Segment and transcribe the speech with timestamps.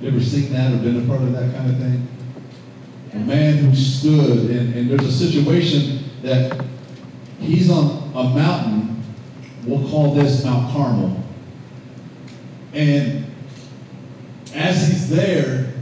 [0.00, 2.06] You ever seen that or been a part of that kind of thing?
[3.14, 6.64] A man who stood, and, and there's a situation that
[7.40, 9.02] he's on a mountain,
[9.64, 11.24] we'll call this Mount Carmel.
[12.72, 13.26] And
[14.54, 15.72] as he's there,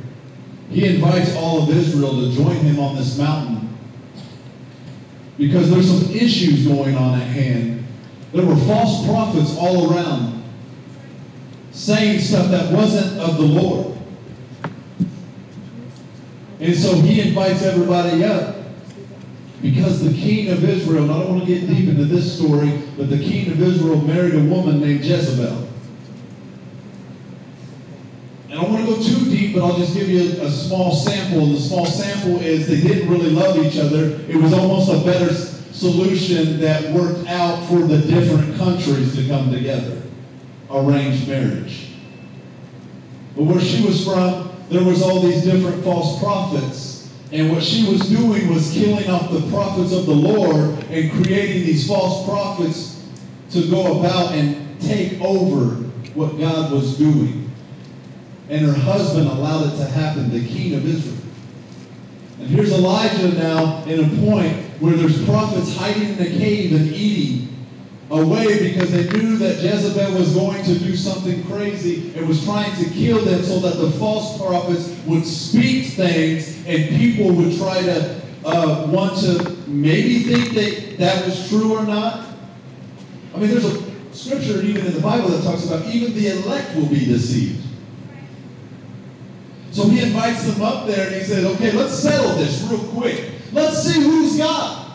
[0.71, 3.77] he invites all of Israel to join him on this mountain
[5.37, 7.85] because there's some issues going on at hand.
[8.33, 10.43] There were false prophets all around
[11.73, 13.96] saying stuff that wasn't of the Lord.
[16.61, 18.57] And so he invites everybody up
[19.61, 22.83] because the king of Israel, and I don't want to get deep into this story,
[22.97, 25.69] but the king of Israel married a woman named Jezebel.
[28.49, 30.51] And I don't want to go too deep, but I'll just give you a, a
[30.51, 31.45] small sample.
[31.45, 34.21] And the small sample is they didn't really love each other.
[34.29, 39.51] It was almost a better solution that worked out for the different countries to come
[39.51, 40.03] together.
[40.71, 41.91] Arranged marriage.
[43.37, 47.13] But where she was from, there was all these different false prophets.
[47.33, 51.67] And what she was doing was killing off the prophets of the Lord and creating
[51.67, 53.05] these false prophets
[53.51, 55.75] to go about and take over
[56.15, 57.51] what God was doing.
[58.49, 61.17] And her husband allowed it to happen, the king of Israel.
[62.39, 66.93] And here's Elijah now in a point where there's prophets hiding in a cave and
[66.93, 67.56] eating
[68.11, 72.75] away because they knew that Jezebel was going to do something crazy and was trying
[72.83, 77.83] to kill them so that the false prophets would speak things and people would try
[77.83, 82.29] to uh, want to maybe think that that was true or not.
[83.35, 86.77] I mean, there's a scripture even in the Bible that talks about even the elect
[86.77, 87.65] will be deceived.
[89.73, 93.31] So he invites them up there and he says, okay, let's settle this real quick.
[93.53, 94.86] Let's see who's God.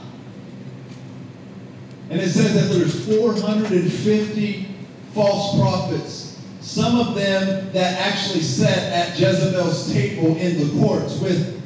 [2.11, 4.67] And it says that there's 450
[5.13, 11.61] false prophets, some of them that actually sat at Jezebel's table in the courts with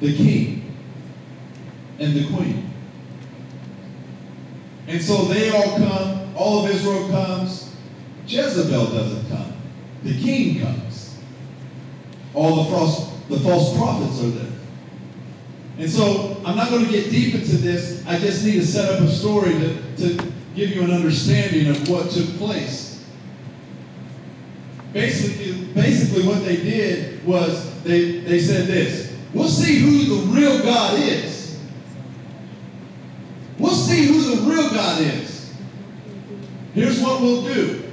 [0.00, 0.76] the king
[1.98, 2.70] and the queen.
[4.86, 7.74] And so they all come, all of Israel comes.
[8.26, 9.54] Jezebel doesn't come.
[10.02, 11.18] The king comes.
[12.34, 14.52] All the false, the false prophets are there.
[15.78, 18.04] And so I'm not going to get deep into this.
[18.06, 21.88] I just need to set up a story to, to give you an understanding of
[21.88, 23.04] what took place.
[24.92, 29.14] Basically, basically what they did was they, they said this.
[29.34, 31.60] We'll see who the real God is.
[33.58, 35.54] We'll see who the real God is.
[36.74, 37.92] Here's what we'll do.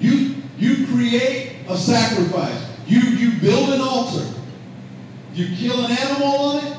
[0.00, 2.66] You, you create a sacrifice.
[2.86, 4.37] You, you build an altar.
[5.38, 6.76] You kill an animal on it,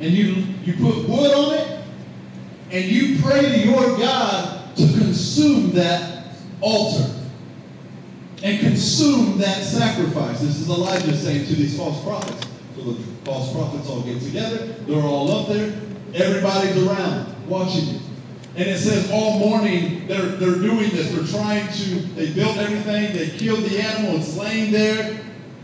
[0.00, 1.82] and you, you put wood on it,
[2.70, 6.26] and you pray to your God to consume that
[6.60, 7.10] altar
[8.42, 10.40] and consume that sacrifice.
[10.40, 12.46] This is Elijah saying to these false prophets.
[12.76, 15.80] So the false prophets all get together, they're all up there,
[16.12, 18.02] everybody's around watching it.
[18.56, 21.12] And it says all morning they're, they're doing this.
[21.12, 21.84] They're trying to,
[22.14, 25.18] they built everything, they killed the animal, it's laying there,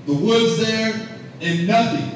[0.07, 2.11] the wood's there, and nothing.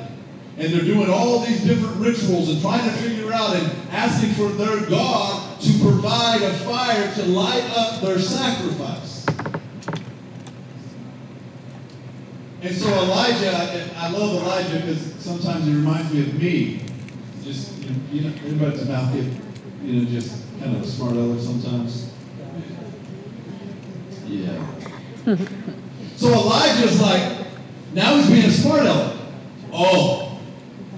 [0.59, 4.49] And they're doing all these different rituals and trying to figure out and asking for
[4.49, 9.25] their God to provide a fire to light up their sacrifice.
[12.61, 16.81] And so Elijah, I love Elijah because sometimes he reminds me of me.
[17.45, 19.25] Just, you know, you know everybody's mouth get,
[19.85, 22.12] you know, just kind of a smart aleck sometimes.
[24.27, 24.67] Yeah.
[26.17, 27.47] so Elijah's like,
[27.93, 29.19] now he's being a smart aleck.
[29.72, 30.41] Oh,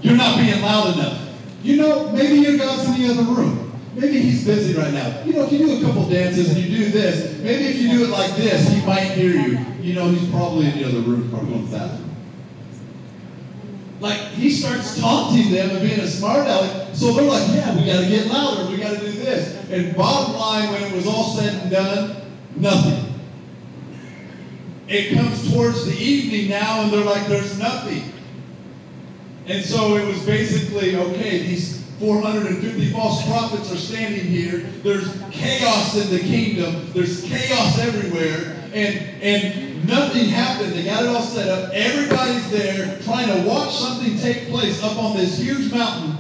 [0.03, 1.28] you're not being loud enough.
[1.62, 3.73] You know, maybe your God's in the other room.
[3.95, 5.23] Maybe he's busy right now.
[5.25, 7.91] You know, if you do a couple dances and you do this, maybe if you
[7.91, 9.59] do it like this, he might hear you.
[9.81, 12.11] You know, he's probably in the other room, probably going to bathroom.
[13.99, 16.95] Like, he starts taunting them and being a smart aleck.
[16.95, 18.71] So they're like, yeah, we got to get louder.
[18.71, 19.69] We got to do this.
[19.71, 22.22] And bottom line, when it was all said and done,
[22.57, 23.09] nothing.
[24.91, 28.13] It comes towards the evening now, and they're like, there's nothing.
[29.47, 34.59] And so it was basically, okay, these 450 false prophets are standing here.
[34.83, 36.91] There's chaos in the kingdom.
[36.92, 38.57] There's chaos everywhere.
[38.72, 40.72] And, and nothing happened.
[40.72, 41.72] They got it all set up.
[41.72, 46.16] Everybody's there trying to watch something take place up on this huge mountain.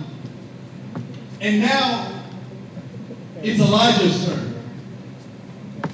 [1.40, 2.22] And now
[3.42, 4.49] it's Elijah's turn.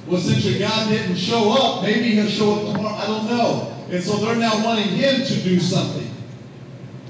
[0.07, 2.95] Well, since your God didn't show up, maybe he'll show up tomorrow.
[2.95, 3.73] I don't know.
[3.91, 6.09] And so they're now wanting him to do something.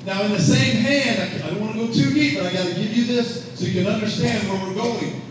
[0.06, 2.68] Now, in the same hand, I don't want to go too deep, but I got
[2.68, 5.22] to give you this so you can understand where we're going.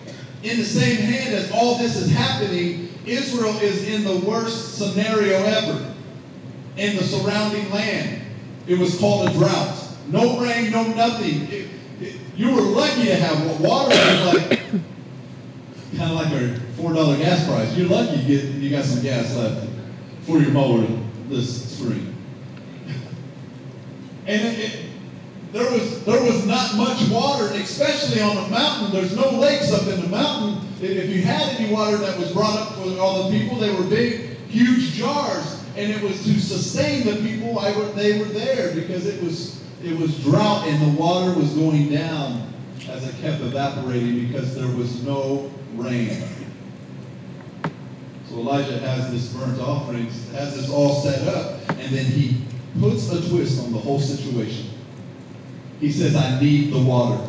[0.43, 5.39] In the same hand as all this is happening, Israel is in the worst scenario
[5.39, 5.95] ever.
[6.77, 8.23] in the surrounding land.
[8.67, 9.83] It was called a drought.
[10.09, 11.43] No rain, no nothing.
[11.51, 11.69] It,
[12.01, 13.95] it, you were lucky to have water.
[13.95, 14.56] Like
[15.97, 17.77] kind of like our four dollar gas price.
[17.77, 19.69] You're lucky you get you got some gas left
[20.23, 20.87] for your mower
[21.29, 22.15] this spring.
[24.27, 24.87] and it, it,
[25.53, 28.93] there was there was not much water, especially on the mountain.
[28.93, 30.67] There's no lakes up in the mountain.
[30.81, 33.85] If you had any water that was brought up for all the people, they were
[33.85, 37.55] big, huge jars, and it was to sustain the people.
[37.55, 41.91] Were they were there because it was it was drought and the water was going
[41.91, 42.53] down
[42.97, 46.23] as it kept evaporating because there was no rain.
[48.29, 52.43] So Elijah has this burnt offering, has this all set up, and then he
[52.81, 54.71] puts a twist on the whole situation.
[55.79, 57.23] He says, I need the water.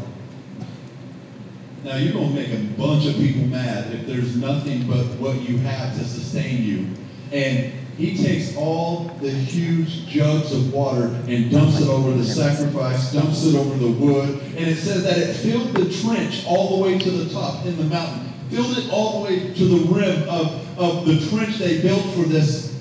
[1.84, 5.42] Now, you're going to make a bunch of people mad if there's nothing but what
[5.42, 6.88] you have to sustain you.
[7.32, 13.12] And he takes all the huge jugs of water and dumps it over the sacrifice,
[13.12, 16.84] dumps it over the wood, and it says that it filled the trench all the
[16.84, 20.30] way to the top in the mountain, filled it all the way to the rim
[20.30, 22.80] of, of the trench they built for this,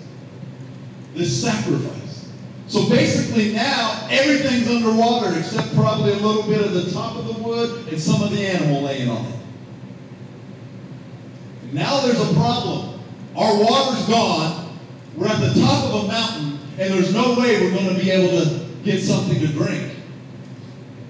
[1.14, 2.28] this sacrifice.
[2.68, 7.42] So basically now everything's underwater except probably a little bit of the top of the
[7.42, 9.34] wood and some of the animal laying on it.
[11.72, 13.00] Now there's a problem.
[13.34, 14.65] Our water's gone
[15.16, 18.10] we're at the top of a mountain, and there's no way we're going to be
[18.10, 19.94] able to get something to drink.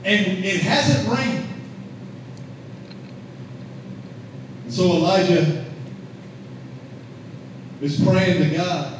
[0.04, 1.48] And it hasn't rained.
[4.62, 5.66] And so Elijah
[7.80, 8.92] is praying to God.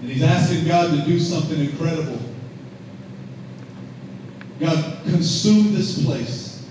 [0.00, 2.18] And he's asking God to do something incredible.
[4.58, 6.68] God, consume this place.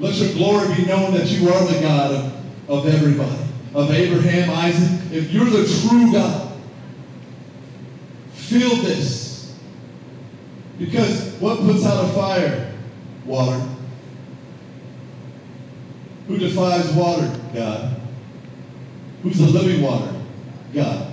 [0.00, 3.41] Let your glory be known that you are the God of, of everybody
[3.74, 6.52] of Abraham, Isaac, if you're the true God,
[8.32, 9.56] feel this.
[10.78, 12.74] Because what puts out a fire?
[13.24, 13.66] Water.
[16.28, 17.40] Who defies water?
[17.54, 18.00] God.
[19.22, 20.12] Who's the living water?
[20.74, 21.12] God.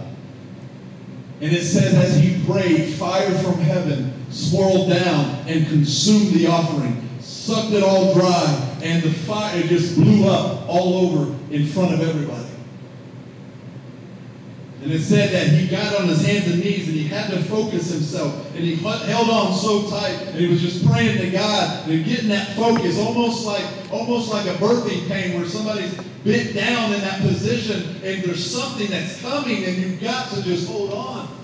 [1.41, 7.01] And it says, as he prayed, fire from heaven swirled down and consumed the offering,
[7.19, 12.01] sucked it all dry, and the fire just blew up all over in front of
[12.01, 12.38] everybody.
[14.89, 17.43] And it said that he got on his hands and knees and he had to
[17.43, 18.43] focus himself.
[18.55, 22.29] And he held on so tight and he was just praying to God and getting
[22.29, 25.93] that focus, almost like almost like a birthing pain where somebody's
[26.25, 30.67] bent down in that position and there's something that's coming and you've got to just
[30.67, 31.37] hold on.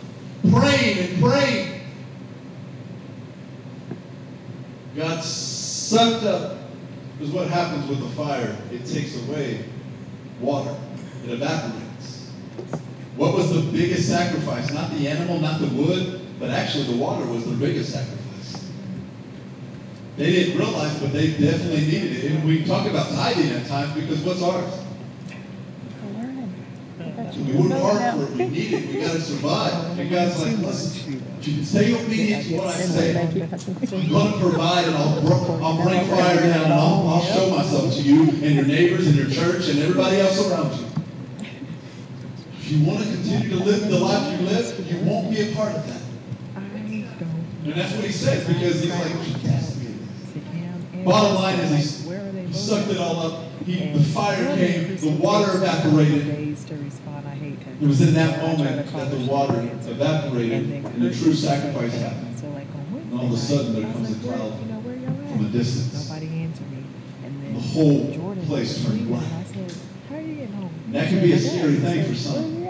[0.49, 1.81] Praying and praying.
[4.95, 6.57] God sucked up.
[7.19, 8.57] Because what happens with the fire?
[8.71, 9.65] It takes away
[10.39, 10.75] water.
[11.25, 11.85] It evaporates.
[13.17, 14.73] What was the biggest sacrifice?
[14.73, 18.71] Not the animal, not the wood, but actually the water was the biggest sacrifice.
[20.17, 22.31] They didn't realize, but they definitely needed it.
[22.31, 24.81] And we talk about tithing at times because what's ours?
[27.37, 28.37] We work hard for it.
[28.37, 28.93] We need it.
[28.93, 29.99] We got to survive.
[29.99, 33.21] And God's like, listen, you stay obedient to what I say.
[33.21, 37.93] I'm going to provide and I'll, I'll bring fire down and I'll, I'll show myself
[37.95, 40.94] to you and your neighbors and your church and everybody else around you.
[42.65, 45.53] If you want to continue to live the life you live, you won't be a
[45.53, 46.01] part of that.
[46.55, 49.13] And that's what he said because he's like,
[51.05, 52.15] Bottom line is he,
[52.47, 53.43] he sucked it all up.
[53.67, 56.27] He, the fire came, the water evaporated.
[56.27, 62.35] It was in that moment that the water evaporated and the true sacrifice happened.
[62.41, 66.09] And all of a sudden there comes a cloud from a distance.
[66.09, 69.45] And the whole place turned black.
[70.95, 72.63] That can be a scary thing for some.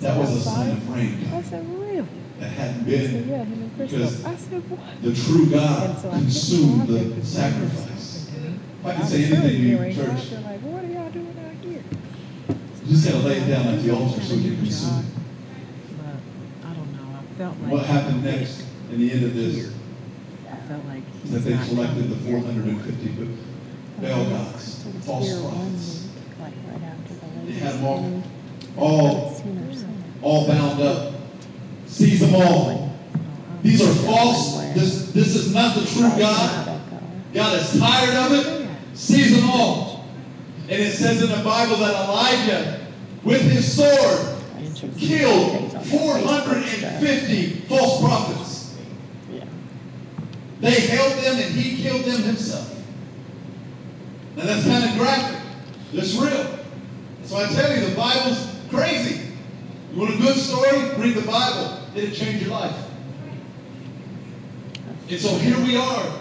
[0.00, 1.26] That was a sign of rain.
[1.32, 2.06] I said, really?
[2.38, 5.02] That hadn't been because I said, what?
[5.02, 8.28] the true God consumed the sacrifice.
[8.28, 11.82] If I can say anything to you, church, like, what are y'all doing out here?
[12.84, 15.06] You just gotta lay it down at the altar so you can consume it.
[15.96, 17.18] But I don't know.
[17.18, 19.72] I felt like what happened next in the end of this?
[20.52, 23.38] I felt like that they collected the 450
[24.02, 26.04] Baal gods, false prophets.
[27.46, 28.22] They had them all,
[28.76, 29.42] all,
[30.22, 31.14] all bound up.
[31.86, 32.92] Seize them all.
[33.62, 34.58] These are false.
[34.74, 36.80] This, this is not the true God.
[37.32, 38.68] God is tired of it.
[38.94, 40.06] Seize them all.
[40.68, 42.86] And it says in the Bible that Elijah,
[43.22, 44.34] with his sword,
[44.98, 48.76] killed 450 false prophets.
[50.60, 52.70] They held them and he killed them himself.
[54.36, 55.40] Now that's kind of graphic.
[55.92, 56.63] It's real.
[57.24, 59.32] So I tell you, the Bible's crazy.
[59.92, 60.78] You want a good story?
[60.96, 61.80] Read the Bible.
[61.94, 62.76] It'll change your life.
[65.08, 66.20] And so here we are.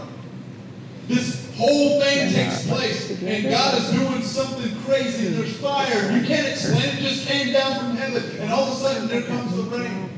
[1.08, 5.28] This whole thing takes place, and God is doing something crazy.
[5.28, 6.12] There's fire.
[6.12, 7.00] You can't explain it.
[7.00, 10.10] Just came down from heaven, and all of a sudden there comes the rain.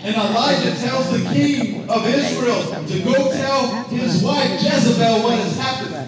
[0.00, 5.58] And Elijah tells the king of Israel to go tell his wife Jezebel what has
[5.58, 6.05] happened.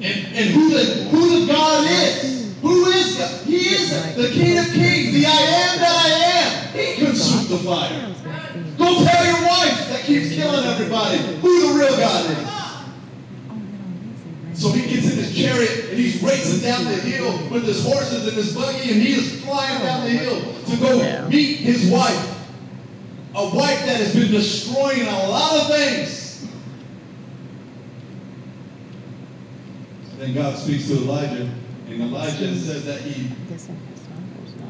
[0.00, 2.56] And, and who the who the God is.
[2.62, 3.46] Who is God?
[3.46, 6.68] He is the King of Kings, the I am that I am.
[6.76, 8.14] He consumed the fire.
[8.76, 12.58] Go tell your wife that keeps killing everybody who the real God is.
[14.60, 18.26] So he gets in his chariot and he's racing down the hill with his horses
[18.26, 22.36] and his buggy, and he is flying down the hill to go meet his wife.
[23.36, 26.17] A wife that has been destroying a lot of things.
[30.18, 31.48] Then God speaks to Elijah,
[31.88, 33.30] and Elijah says that he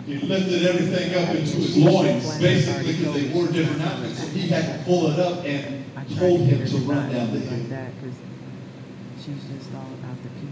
[0.07, 4.23] he lifted everything up into his loins, basically because they wore different outfits.
[4.23, 5.85] So he had to pull it up and
[6.19, 7.67] told him to run down the hill.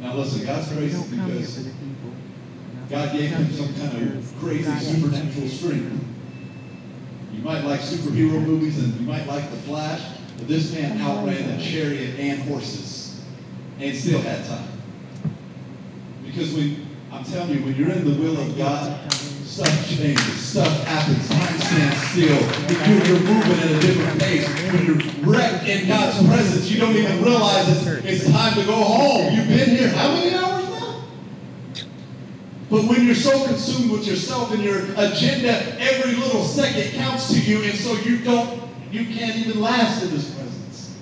[0.01, 1.69] Now listen, God's crazy because
[2.89, 6.05] God gave him some kind of crazy supernatural strength.
[7.33, 10.01] You might like superhero movies and you might like The Flash,
[10.39, 13.23] but this man outran a chariot and horses
[13.79, 14.76] and still had time.
[16.37, 20.85] Because when, I'm telling you, when you're in the will of God, stuff changes, stuff
[20.85, 22.37] happens, time stands still.
[22.87, 24.47] You're, you're moving at a different pace.
[24.71, 28.75] When you're wrecked in God's presence, you don't even realize it's, it's time to go
[28.75, 29.35] home.
[29.35, 31.05] You've been here how many hours now?
[32.69, 37.41] But when you're so consumed with yourself and your agenda, every little second counts to
[37.41, 38.63] you, and so you don't,
[38.93, 40.99] you can't even last in His presence.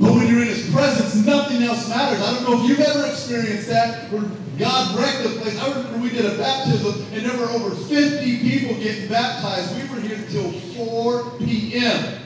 [0.00, 2.20] But when you're in presence, nothing else matters.
[2.20, 4.22] I don't know if you've ever experienced that, where
[4.58, 5.58] God wrecked the place.
[5.58, 9.74] I remember we did a baptism, and there were over 50 people getting baptized.
[9.76, 12.18] We were here until 4 p.m.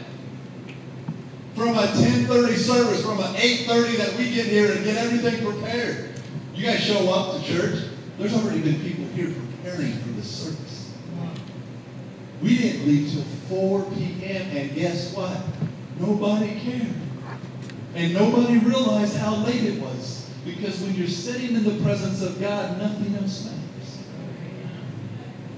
[1.54, 6.20] From a 10:30 service, from an 8:30 that we get here and get everything prepared.
[6.54, 7.84] You guys show up to church.
[8.18, 10.92] There's already been people here preparing for the service.
[12.42, 14.56] We didn't leave till 4 p.m.
[14.56, 15.38] and guess what?
[15.98, 17.05] Nobody cared.
[17.96, 20.30] And nobody realized how late it was.
[20.44, 23.98] Because when you're sitting in the presence of God, nothing else matters.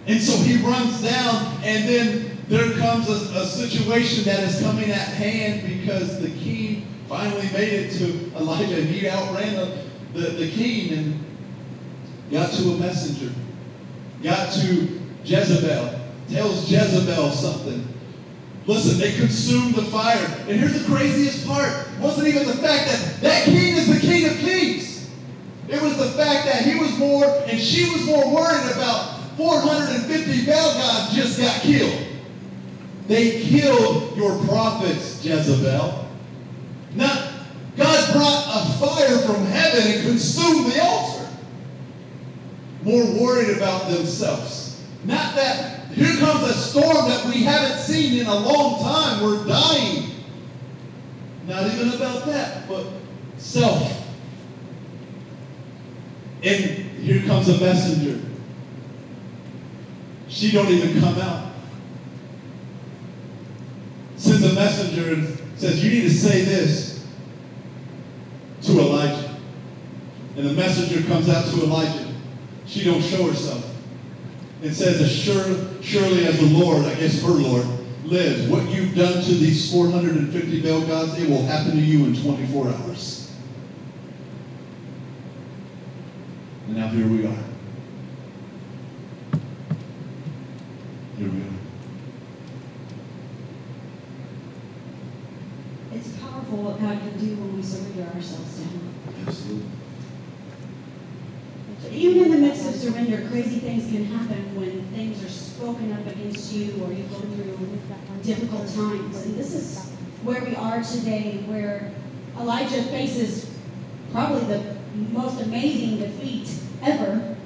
[0.07, 4.90] And so he runs down, and then there comes a, a situation that is coming
[4.90, 8.83] at hand because the king finally made it to Elijah.
[8.83, 11.25] He outran the, the, the king and
[12.30, 13.35] got to a messenger,
[14.23, 17.98] got to Jezebel, tells Jezebel something.
[18.68, 20.26] Listen, they consumed the fire.
[20.46, 21.88] And here's the craziest part.
[22.00, 25.10] Wasn't even the fact that that king is the king of kings.
[25.68, 30.44] It was the fact that he was more, and she was more worried about 450
[30.44, 32.08] Baal gods just got killed.
[33.06, 36.06] They killed your prophets, Jezebel.
[36.94, 37.32] Not,
[37.75, 41.26] God brought a fire from heaven and consumed the altar.
[42.82, 44.84] More worried about themselves.
[45.04, 49.23] Not that here comes a storm that we haven't seen in a long time.
[49.23, 50.11] We're dying.
[51.47, 52.87] Not even about that, but
[53.38, 54.07] self.
[56.42, 56.61] And
[57.00, 58.21] here comes a messenger.
[60.28, 61.52] She don't even come out.
[64.16, 67.07] Sends a messenger and says, you need to say this
[68.62, 69.37] to Elijah.
[70.37, 72.14] And the messenger comes out to Elijah.
[72.66, 73.64] She don't show herself.
[74.60, 77.64] It says, as sure, surely as the Lord, I guess her Lord,
[78.04, 82.20] lives, what you've done to these 450 Baal gods, it will happen to you in
[82.20, 83.32] 24 hours.
[86.66, 87.44] And now here we are.
[91.18, 91.58] Here we are.
[95.94, 98.94] It's powerful what God can do when we surrender ourselves to Him.
[99.26, 99.70] Absolutely.
[101.90, 102.38] Even in the
[102.68, 107.04] of surrender, crazy things can happen when things are spoken up against you or you
[107.04, 107.58] go through
[108.22, 109.25] difficult times.
[109.25, 109.90] And this is
[110.22, 111.92] where we are today, where
[112.38, 113.50] Elijah faces
[114.12, 114.76] probably the
[115.12, 116.50] most amazing defeat
[116.82, 117.37] ever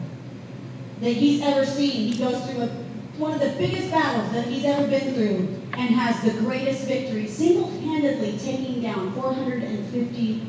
[1.01, 2.13] that he's ever seen.
[2.13, 2.67] He goes through a,
[3.19, 7.27] one of the biggest battles that he's ever been through and has the greatest victory,
[7.27, 10.47] single handedly taking down 450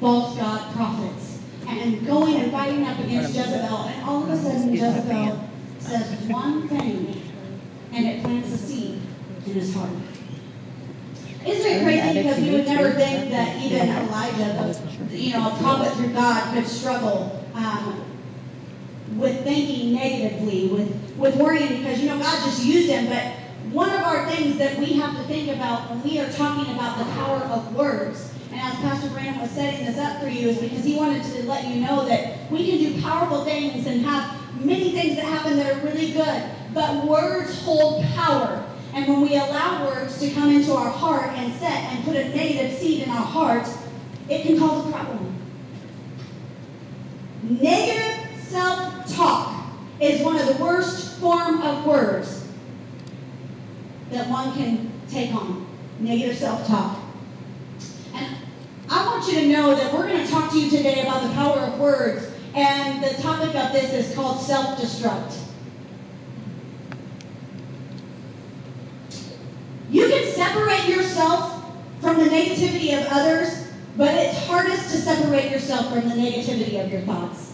[0.00, 1.29] false God prophets
[1.78, 3.78] and going and fighting up against Jezebel.
[3.78, 5.48] And all of a sudden, Jezebel
[5.78, 7.22] says one thing,
[7.92, 9.00] and it plants a seed
[9.46, 9.90] in his heart.
[11.46, 14.74] Isn't it crazy because you would never think that even Elijah,
[15.08, 18.04] the, you know, a prophet through God, could struggle um,
[19.16, 23.06] with thinking negatively, with, with worrying because, you know, God just used him.
[23.06, 23.32] But
[23.72, 26.98] one of our things that we have to think about when we are talking about
[26.98, 30.58] the power of words, and as Pastor Brandon was setting this up for you, is
[30.58, 34.36] because he wanted to let you know that we can do powerful things and have
[34.64, 36.44] many things that happen that are really good.
[36.74, 38.66] But words hold power.
[38.92, 42.28] And when we allow words to come into our heart and set and put a
[42.30, 43.68] negative seed in our heart,
[44.28, 45.36] it can cause a problem.
[47.42, 49.64] Negative self-talk
[50.00, 52.48] is one of the worst form of words
[54.10, 55.66] that one can take on.
[56.00, 56.99] Negative self-talk.
[58.90, 61.28] I want you to know that we're going to talk to you today about the
[61.34, 65.38] power of words, and the topic of this is called self-destruct.
[69.90, 75.92] You can separate yourself from the negativity of others, but it's hardest to separate yourself
[75.92, 77.49] from the negativity of your thoughts.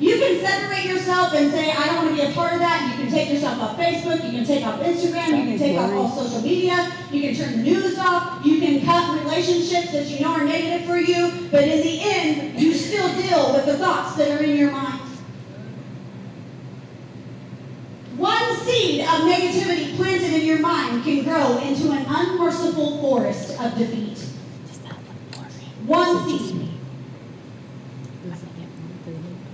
[0.00, 2.90] You can separate yourself and say, I don't want to be a part of that.
[2.90, 4.24] You can take yourself off Facebook.
[4.24, 5.28] You can take off Instagram.
[5.28, 6.92] You can take off all social media.
[7.12, 8.44] You can turn the news off.
[8.44, 11.48] You can cut relationships that you know are negative for you.
[11.52, 15.00] But in the end, you still deal with the thoughts that are in your mind.
[18.16, 23.76] One seed of negativity planted in your mind can grow into an unmerciful forest of
[23.78, 24.18] defeat.
[25.86, 26.63] One seed.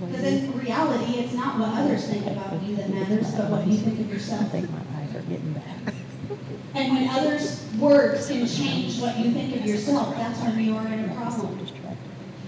[0.01, 3.77] Because in reality, it's not what others think about you that matters, but what you
[3.77, 4.41] think of yourself.
[4.41, 5.93] I think my eyes are getting bad.
[6.73, 10.87] And when others' words can change what you think of yourself, that's when you are
[10.87, 11.59] in a problem.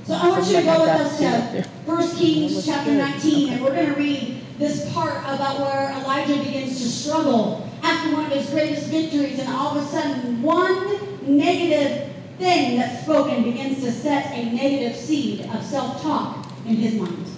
[0.05, 3.73] So I want you to go with us to 1 Kings chapter 19, and we're
[3.75, 8.49] going to read this part about where Elijah begins to struggle after one of his
[8.49, 14.31] greatest victories, and all of a sudden, one negative thing that's spoken begins to set
[14.31, 17.32] a negative seed of self talk in his mind.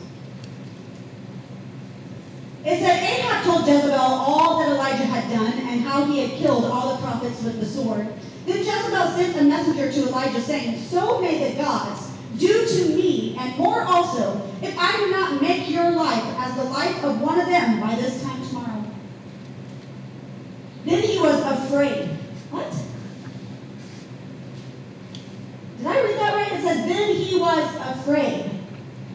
[2.66, 6.66] It said Ahab told Jezebel all that Elijah had done and how he had killed
[6.66, 8.08] all the prophets with the sword.
[8.48, 13.38] Then Jezebel sent a messenger to Elijah saying, So may the gods do to me
[13.40, 17.40] and more also if I do not make your life as the life of one
[17.40, 18.84] of them by this time tomorrow.
[20.86, 22.10] Then he was afraid.
[22.50, 22.72] What?
[25.78, 26.52] Did I read that right?
[26.52, 28.50] It says, Then he was afraid.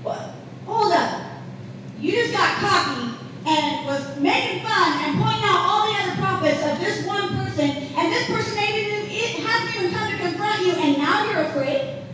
[0.05, 0.35] What?
[0.66, 1.22] Hold up.
[1.98, 6.62] You just got cocky and was making fun and pointing out all the other prophets
[6.64, 10.72] of this one person, and this person even, it hasn't even come to confront you,
[10.72, 12.05] and now you're afraid?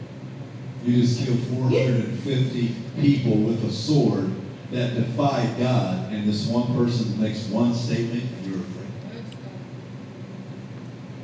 [0.85, 4.31] You just killed 450 people with a sword
[4.71, 9.25] that defied God, and this one person makes one statement, and you're afraid.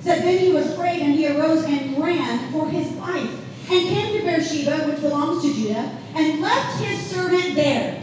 [0.00, 3.30] Said then he was afraid, and he arose and ran for his life,
[3.70, 8.01] and came to Beersheba, which belongs to Judah, and left his servant there.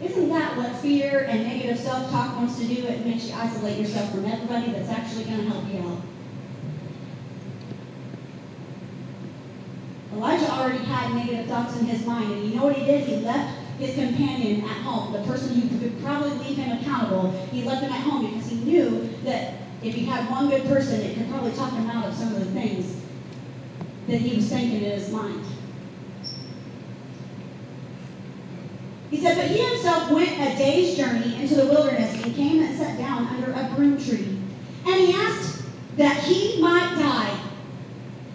[0.00, 2.84] Isn't that what fear and negative self-talk wants to do?
[2.84, 5.98] It makes you isolate yourself from everybody that's actually going to help you out.
[10.12, 13.08] Elijah already had negative thoughts in his mind, and you know what he did?
[13.08, 17.30] He left his companion at home, the person who could probably leave him accountable.
[17.50, 21.00] He left him at home because he knew that if he had one good person,
[21.00, 23.00] it could probably talk him out of some of the things
[24.08, 25.44] that he was thinking in his mind.
[29.10, 32.76] He said, But he himself went a day's journey into the wilderness and came and
[32.76, 34.38] sat down under a broom tree.
[34.86, 35.62] And he asked
[35.96, 37.38] that he might die,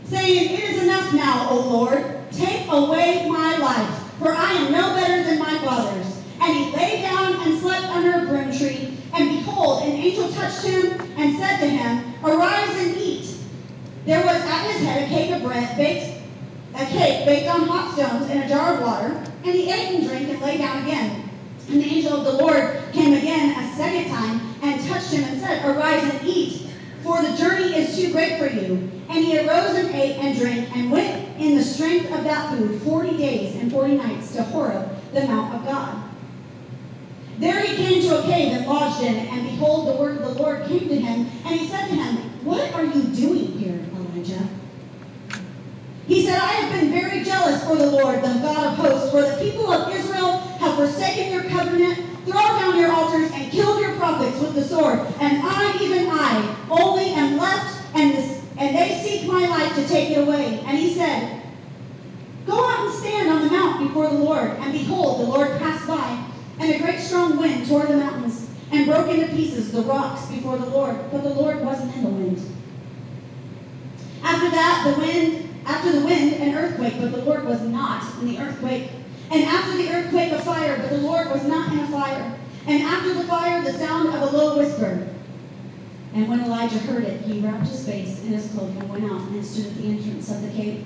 [0.05, 2.19] saying, It is enough now, O Lord.
[2.31, 6.21] Take away my life, for I am no better than my fathers.
[6.41, 8.97] And he lay down and slept under a broom tree.
[9.13, 13.37] And behold, an angel touched him and said to him, Arise and eat.
[14.05, 16.21] There was at his head a cake of bread baked,
[16.75, 19.32] a cake baked on hot stones and a jar of water.
[19.43, 21.29] And he ate and drank and lay down again.
[21.69, 25.41] And the angel of the Lord came again a second time and touched him and
[25.41, 26.69] said, Arise and eat,
[27.03, 28.89] for the journey is too great for you.
[29.09, 32.81] And he arose and ate and drank and went in the strength of that food
[32.81, 36.03] forty days and forty nights to Horeb, the mount of God.
[37.39, 40.35] There he came to a cave and lodged in it, and behold, the word of
[40.35, 43.79] the Lord came to him, and he said to him, What are you doing here,
[43.95, 44.47] Elijah?
[46.07, 49.21] He said, I have been very jealous for the Lord, the God of hosts, for
[49.21, 53.95] the people of Israel have forsaken your covenant, thrown down your altars, and killed your
[53.95, 54.99] prophets with the sword.
[55.21, 59.87] And I, even I, only am left, and, this, and they seek my life to
[59.87, 60.61] take it away.
[60.65, 61.41] And he said,
[62.45, 64.51] Go out and stand on the mount before the Lord.
[64.51, 66.25] And behold, the Lord passed by,
[66.59, 70.57] and a great strong wind tore the mountains, and broke into pieces the rocks before
[70.57, 70.97] the Lord.
[71.11, 72.55] But the Lord wasn't in the wind.
[74.21, 78.27] After that, the wind after the wind, an earthquake, but the Lord was not in
[78.27, 78.91] the earthquake.
[79.31, 82.37] And after the earthquake, a fire, but the Lord was not in a fire.
[82.67, 85.07] And after the fire, the sound of a low whisper.
[86.13, 89.21] And when Elijah heard it, he wrapped his face in his cloak and went out
[89.21, 90.85] and stood at the entrance of the cave.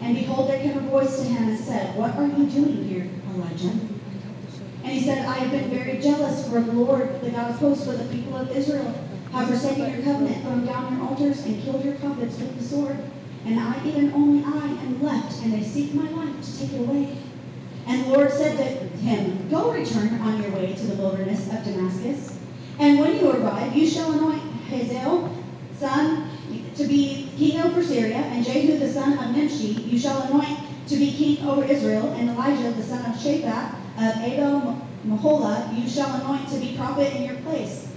[0.00, 3.08] And behold, there came a voice to him and said, What are you doing here,
[3.34, 3.72] Elijah?
[4.84, 7.86] And he said, I have been very jealous for the Lord, the God of hosts,
[7.86, 8.92] for the people of Israel
[9.32, 12.98] have forsaken your covenant, thrown down your altars, and killed your prophets with the sword.
[13.44, 16.80] And I, even only I, am left, and they seek my life to take it
[16.80, 17.16] away.
[17.86, 21.64] And the Lord said to him, Go return on your way to the wilderness of
[21.64, 22.38] Damascus.
[22.78, 25.36] And when you arrive, you shall anoint Hazael,
[25.76, 26.28] son,
[26.76, 30.96] to be king over Syria, and Jehu, the son of Nimshi, you shall anoint to
[30.96, 36.14] be king over Israel, and Elisha, the son of Shaphat, of Abel Meholah, you shall
[36.20, 37.91] anoint to be prophet in your place.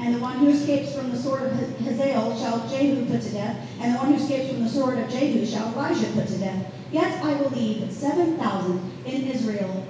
[0.00, 3.68] And the one who escapes from the sword of Hazael shall Jehu put to death,
[3.80, 6.72] and the one who escapes from the sword of Jehu shall Elisha put to death.
[6.92, 9.86] Yet I will leave 7,000 in Israel,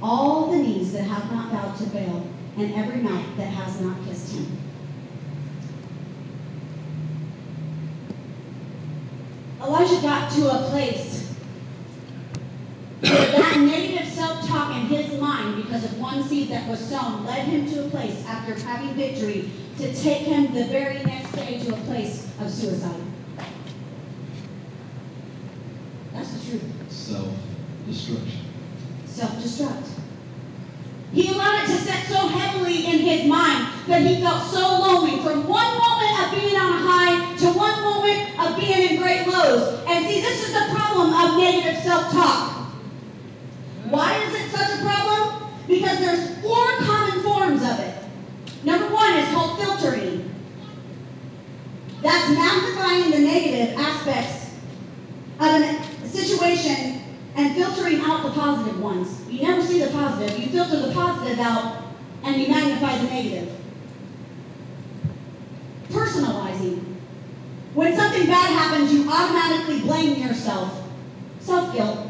[0.00, 2.26] all the knees that have not bowed to Baal,
[2.56, 4.56] and every mouth that has not kissed him.
[9.60, 11.27] Elijah got to a place
[13.00, 17.66] that negative self-talk in his mind, because of one seed that was sown, led him
[17.72, 21.78] to a place after having victory to take him the very next day to a
[21.82, 23.00] place of suicide.
[26.12, 26.64] That's the truth.
[26.90, 28.40] Self-destruction.
[29.06, 29.88] Self-destruct.
[31.12, 35.22] He allowed it to set so heavily in his mind that he felt so lonely
[35.22, 39.26] from one moment of being on a high to one moment of being in great
[39.26, 39.80] lows.
[39.86, 42.57] And see, this is the problem of negative self-talk.
[43.90, 45.48] Why is it such a problem?
[45.66, 47.94] Because there's four common forms of it.
[48.64, 50.34] Number one is called filtering.
[52.02, 54.54] That's magnifying the negative aspects
[55.40, 57.02] of a situation
[57.34, 59.28] and filtering out the positive ones.
[59.30, 60.38] You never see the positive.
[60.38, 61.82] You filter the positive out
[62.24, 63.54] and you magnify the negative.
[65.88, 66.84] Personalizing.
[67.74, 70.84] When something bad happens, you automatically blame yourself.
[71.40, 72.07] Self guilt.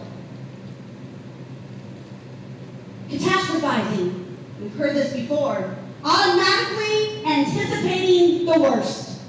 [3.09, 4.37] Catastrophizing.
[4.61, 5.77] We've heard this before.
[6.05, 9.21] Automatically anticipating the worst.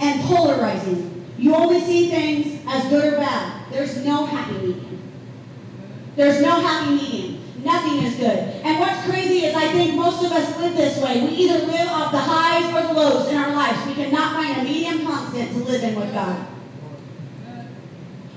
[0.00, 1.24] And polarizing.
[1.38, 3.70] You only see things as good or bad.
[3.70, 5.02] There's no happy medium.
[6.16, 7.42] There's no happy medium.
[7.64, 8.38] Nothing is good.
[8.64, 11.20] And what's crazy is I think most of us live this way.
[11.20, 13.86] We either live off the highs or the lows in our lives.
[13.86, 16.46] We cannot find a medium constant to live in with God.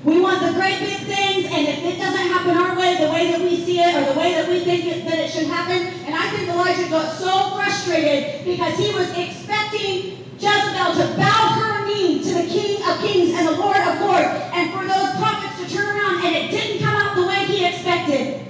[0.05, 3.31] We want the great big things, and if it doesn't happen our way, the way
[3.31, 5.81] that we see it, or the way that we think it, that it should happen,
[6.05, 11.87] and I think Elijah got so frustrated because he was expecting Jezebel to bow her
[11.89, 15.57] knee to the King of Kings and the Lord of Lords, and for those prophets
[15.65, 18.45] to turn around, and it didn't come out the way he expected.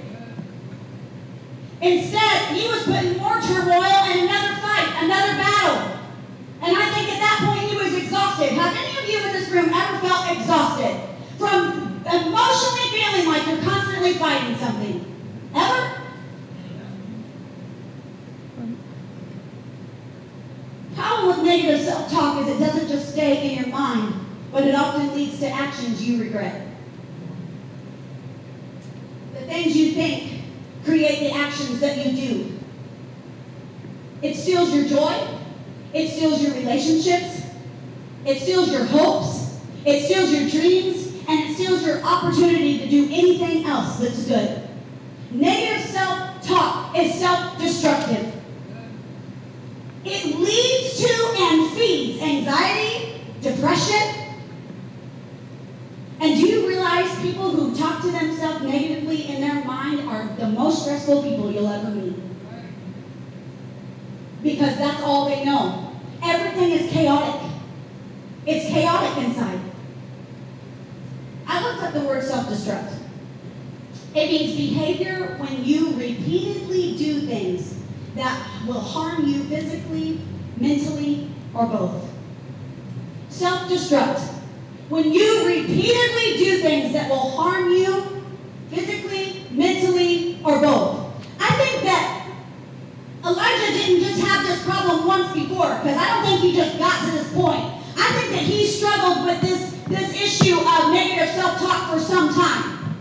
[1.80, 6.04] Instead, he was putting more turmoil in another fight, another battle.
[6.60, 8.52] And I think at that point he was exhausted.
[8.52, 11.15] Have any of you in this room ever felt exhausted?
[11.38, 15.14] From emotionally feeling like you're constantly fighting something.
[15.54, 16.00] Ever?
[20.94, 24.14] Problem with negative self-talk is it doesn't just stay in your mind,
[24.50, 26.66] but it often leads to actions you regret.
[29.34, 30.42] The things you think
[30.84, 32.58] create the actions that you do.
[34.22, 35.28] It steals your joy.
[35.92, 37.42] It steals your relationships.
[38.24, 39.60] It steals your hopes.
[39.84, 44.68] It steals your dreams and it steals your opportunity to do anything else that's good.
[45.30, 48.32] Negative self talk is self destructive.
[50.04, 54.22] It leads to and feeds anxiety, depression.
[56.20, 60.48] And do you realize people who talk to themselves negatively in their mind are the
[60.48, 62.14] most stressful people you'll ever meet?
[64.42, 65.92] Because that's all they know.
[66.22, 67.50] Everything is chaotic.
[68.46, 69.60] It's chaotic inside.
[71.66, 72.92] Looked up the word self-destruct.
[74.14, 77.76] It means behavior when you repeatedly do things
[78.14, 80.20] that will harm you physically,
[80.58, 82.08] mentally, or both.
[83.30, 84.20] Self-destruct.
[84.90, 88.24] When you repeatedly do things that will harm you
[88.70, 91.26] physically, mentally, or both.
[91.40, 92.30] I think that
[93.24, 97.04] Elijah didn't just have this problem once before, because I don't think he just got
[97.06, 97.74] to this point.
[97.98, 100.45] I think that he struggled with this this issue
[101.90, 102.96] for some time.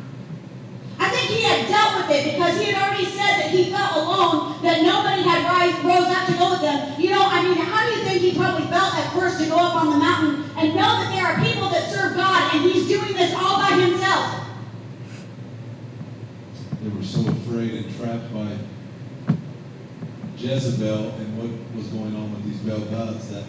[0.98, 3.98] I think he had dealt with it because he had already said that he felt
[3.98, 7.00] alone, that nobody had rise, rose up to go with them.
[7.00, 9.58] You know, I mean, how do you think he probably felt at first to go
[9.58, 12.88] up on the mountain and know that there are people that serve God and he's
[12.88, 14.46] doing this all by himself?
[16.86, 18.56] they were so afraid and trapped by
[20.38, 23.44] Jezebel and what was going on with these Baal gods that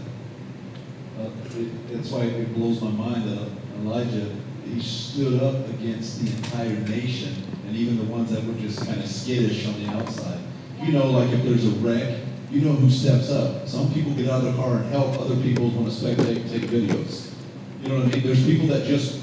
[1.20, 4.34] uh, it, that's why it blows my mind that Elijah
[4.66, 7.34] he stood up against the entire nation
[7.66, 10.38] and even the ones that were just kind of skittish on the outside.
[10.82, 13.66] You know, like if there's a wreck, you know who steps up.
[13.66, 15.18] Some people get out of the car and help.
[15.18, 17.32] Other people want to spectate, and take videos.
[17.82, 18.26] You know what I mean?
[18.26, 19.20] There's people that just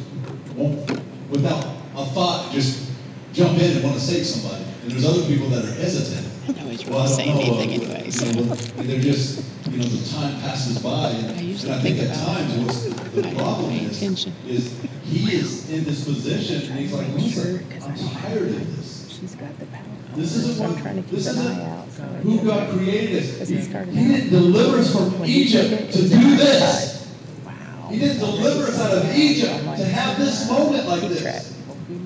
[0.56, 0.89] won't,
[1.29, 1.63] without
[1.95, 2.91] a thought, just
[3.32, 4.63] jump in and want to save somebody.
[4.84, 6.32] And there's other people that are hesitant.
[6.47, 8.10] I always want to say anything uh, anyway.
[8.10, 8.25] So.
[8.25, 11.79] You know, they're just, you know, the time passes by, and, I and usually I
[11.79, 14.34] think think at about times what's the, the I don't problem pay is, attention.
[14.47, 18.77] is he is in this position, and he's like, listen, I'm I know tired of
[18.77, 19.17] this.
[19.19, 19.84] She's got the power.
[20.15, 21.91] This isn't So I'm what, trying to keep this an isn't eye out.
[21.91, 23.47] so I who can- God created us.
[23.49, 27.08] He, he didn't deliver us from When Egypt to do this.
[27.45, 27.88] Wow.
[27.89, 31.56] He didn't deliver us out of Egypt to have this moment like this.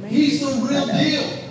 [0.08, 1.44] He's the real deal.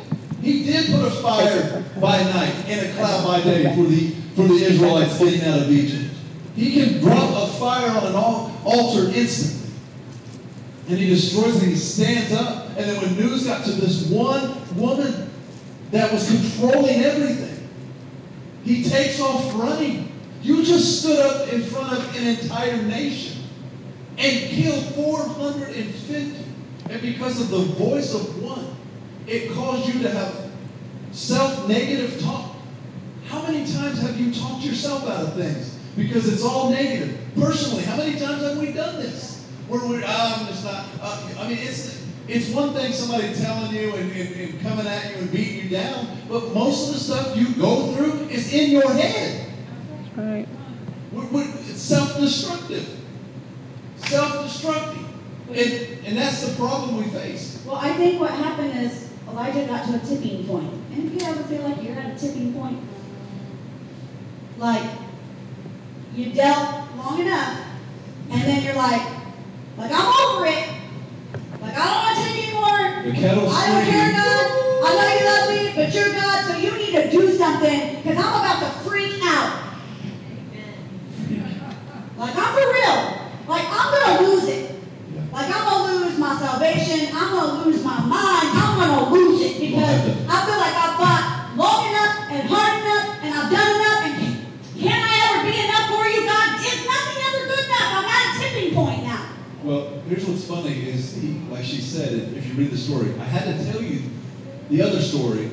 [0.46, 4.42] He did put a fire by night and a cloud by day for the for
[4.46, 6.14] the Israelites getting out of Egypt.
[6.54, 9.72] He can drop a fire on an altar instantly.
[10.88, 11.66] And he destroys it.
[11.66, 12.68] He stands up.
[12.76, 15.28] And then when news got to this one woman
[15.90, 17.68] that was controlling everything,
[18.62, 20.12] he takes off running.
[20.42, 23.42] You just stood up in front of an entire nation
[24.16, 26.44] and killed 450.
[26.88, 28.76] And because of the voice of one,
[29.26, 30.50] it caused you to have
[31.12, 32.56] self negative talk.
[33.26, 35.78] How many times have you talked yourself out of things?
[35.96, 37.18] Because it's all negative.
[37.34, 39.44] Personally, how many times have we done this?
[39.68, 43.74] Where we're, oh, I'm just not, uh, I mean, it's, it's one thing somebody telling
[43.74, 47.00] you and, and, and coming at you and beating you down, but most of the
[47.00, 49.50] stuff you go through is in your head.
[50.14, 50.46] Right.
[51.10, 52.96] We're, we're, it's self-destructive.
[53.96, 55.04] Self-destructive.
[55.48, 57.62] And, and that's the problem we face.
[57.66, 59.05] Well, I think what happened is
[59.36, 60.72] Elijah got to a tipping point.
[60.92, 62.80] And if you ever feel like you're at a tipping point,
[64.56, 64.90] like
[66.14, 67.60] you dealt long enough,
[68.30, 69.02] and then you're like,
[69.76, 70.68] like I'm over it.
[71.60, 73.02] Like I don't want to take anymore.
[73.04, 74.16] The kettle's I don't care, screaming.
[74.16, 74.82] God.
[74.86, 78.16] I know you love me, but you're God, so you need to do something because
[78.16, 79.64] I'm about to freak out.
[82.16, 83.48] Like I'm for real.
[83.48, 84.75] Like I'm gonna lose it.
[85.36, 87.14] Like I'm gonna lose my salvation.
[87.14, 88.48] I'm gonna lose my mind.
[88.56, 93.20] I'm gonna lose it because I feel like I've fought long enough and hard enough
[93.20, 94.00] and I've done enough.
[94.08, 96.56] And can I ever be enough for you, God?
[96.56, 97.88] Is nothing ever good enough?
[98.00, 99.28] I'm at a tipping point now.
[99.62, 103.24] Well, here's what's funny is, he, like she said, if you read the story, I
[103.24, 104.04] had to tell you
[104.70, 105.50] the other story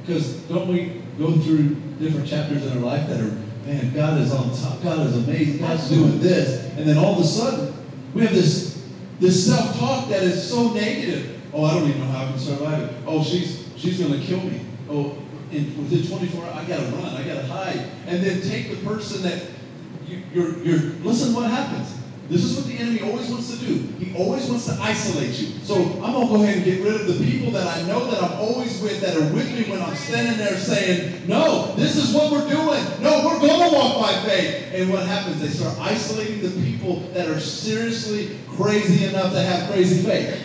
[0.00, 3.36] because don't we go through different chapters in our life that are,
[3.66, 7.18] man, God is on top, God is amazing, God's doing this, and then all of
[7.18, 7.74] a sudden
[8.14, 8.67] we have this
[9.20, 11.40] this self-talk that is so negative.
[11.52, 12.94] Oh, I don't even know how I can survive it.
[13.06, 14.60] Oh, she's she's gonna kill me.
[14.88, 15.18] Oh,
[15.50, 19.22] in, within 24 hours, I gotta run, I gotta hide, and then take the person
[19.22, 19.42] that
[20.06, 20.92] you, you're you're.
[21.00, 21.97] Listen, what happens?
[22.28, 23.74] This is what the enemy always wants to do.
[23.98, 25.58] He always wants to isolate you.
[25.62, 28.10] So I'm going to go ahead and get rid of the people that I know
[28.10, 31.96] that I'm always with, that are with me when I'm standing there saying, no, this
[31.96, 32.84] is what we're doing.
[33.00, 34.74] No, we're going to walk by faith.
[34.74, 35.40] And what happens?
[35.40, 40.44] They start isolating the people that are seriously crazy enough to have crazy faith.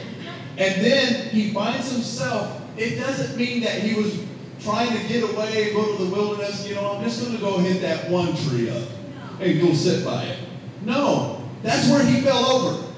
[0.58, 4.24] And then he finds himself, it doesn't mean that he was
[4.62, 7.58] trying to get away go to the wilderness, you know, I'm just going to go
[7.58, 8.88] hit that one tree up
[9.42, 10.40] and go sit by it.
[10.86, 12.94] No, that's where he fell over.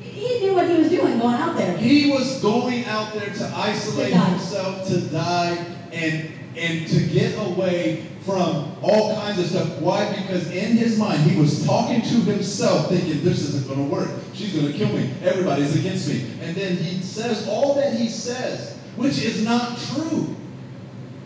[0.00, 1.76] He knew what he was doing going out there.
[1.78, 5.54] He was going out there to isolate To himself, to die,
[5.92, 9.80] and and to get away from all kinds of stuff.
[9.80, 10.14] Why?
[10.14, 14.10] Because in his mind, he was talking to himself, thinking, this isn't going to work.
[14.34, 15.10] She's going to kill me.
[15.22, 16.26] Everybody's against me.
[16.42, 20.36] And then he says all that he says, which is not true.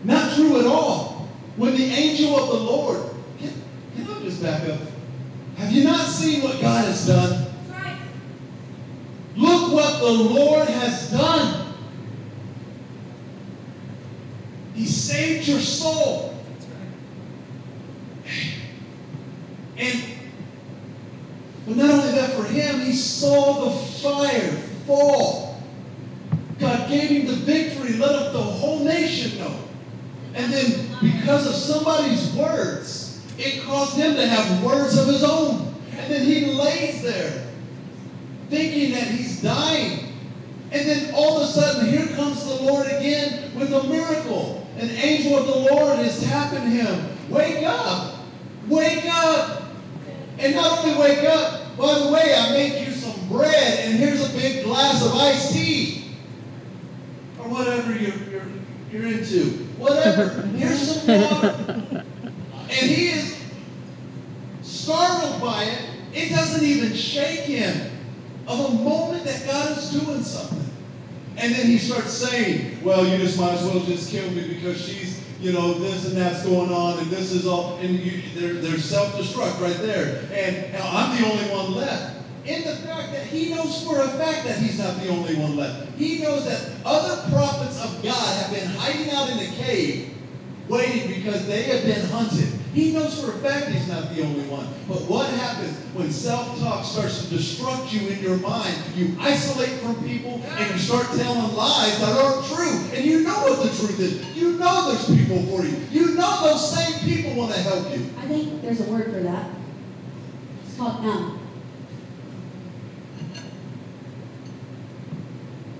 [0.03, 1.29] Not true at all.
[1.57, 3.03] When the angel of the Lord,
[3.39, 3.53] can,
[3.95, 4.79] can I just back up?
[5.57, 7.45] Have you not seen what God has done?
[9.35, 11.73] Look what the Lord has done.
[14.75, 16.35] He saved your soul.
[19.77, 20.03] And
[21.67, 24.51] but not only that for him, he saw the fire
[24.85, 25.61] fall.
[26.59, 29.59] God gave him the victory, let up the whole nation know.
[30.33, 33.06] And then because of somebody's words,
[33.37, 35.73] it caused him to have words of his own.
[35.97, 37.47] And then he lays there
[38.49, 40.13] thinking that he's dying.
[40.71, 44.67] And then all of a sudden, here comes the Lord again with a miracle.
[44.77, 47.09] An angel of the Lord is tapping him.
[47.29, 48.15] Wake up!
[48.67, 49.63] Wake up!
[50.39, 54.29] And not only wake up, by the way, I made you some bread, and here's
[54.29, 56.11] a big glass of iced tea.
[57.39, 58.43] Or whatever you're, you're,
[58.91, 59.65] you're into.
[59.77, 60.41] Whatever.
[60.47, 62.03] Here's some water.
[62.69, 63.41] And he is
[64.87, 65.81] startled by it.
[66.13, 67.91] It doesn't even shake him
[68.47, 70.63] of a moment that God is doing something.
[71.35, 74.81] And then he starts saying, well, you just might as well just kill me because
[74.81, 78.53] she's, you know, this and that's going on and this is all, and you, they're,
[78.53, 80.21] they're self-destruct right there.
[80.31, 82.15] And, and I'm the only one left.
[82.45, 85.57] In the fact that he knows for a fact that he's not the only one
[85.57, 85.97] left.
[85.97, 90.16] He knows that other prophets of God have been hiding out in the cave
[90.67, 92.49] waiting because they have been hunted.
[92.73, 94.67] He knows for a fact he's not the only one.
[94.87, 98.75] But what happens when self-talk starts to destruct you in your mind?
[98.95, 102.89] You isolate from people and you start telling lies that aren't true.
[102.93, 104.37] And you know what the truth is.
[104.37, 105.77] You know there's people for you.
[105.91, 108.05] You know those same people want to help you.
[108.19, 109.49] I think there's a word for that.
[110.65, 111.39] It's called numb.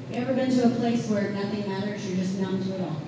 [0.10, 2.08] You ever been to a place where nothing matters?
[2.08, 3.02] You're just numb to it all.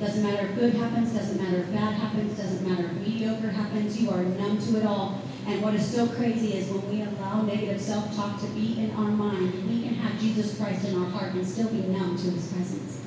[0.00, 4.00] Doesn't matter if good happens, doesn't matter if bad happens, doesn't matter if mediocre happens,
[4.00, 5.20] you are numb to it all.
[5.46, 8.90] And what is so crazy is when we allow negative self talk to be in
[8.92, 12.30] our mind, we can have Jesus Christ in our heart and still be numb to
[12.30, 13.04] his presence.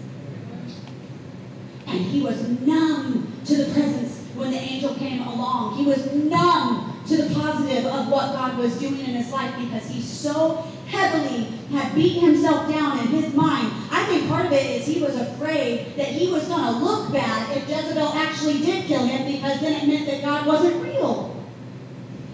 [1.87, 5.77] And he was numb to the presence when the angel came along.
[5.77, 9.89] He was numb to the positive of what God was doing in his life because
[9.89, 10.55] he so
[10.87, 13.71] heavily had beaten himself down in his mind.
[14.07, 17.57] Think part of it is he was afraid that he was going to look bad
[17.57, 21.35] if Jezebel actually did kill him because then it meant that God wasn't real.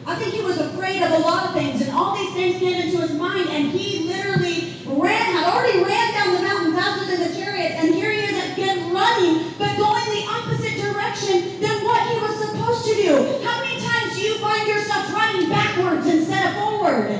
[0.06, 2.80] I think he was afraid of a lot of things, and all these things came
[2.80, 7.28] into his mind, and he literally ran, had already ran down the mountain faster than
[7.28, 12.08] the chariots, and here he is again running, but going the opposite direction than what
[12.08, 13.42] he was supposed to do.
[13.44, 17.18] How many times do you find yourself running backwards instead of forward?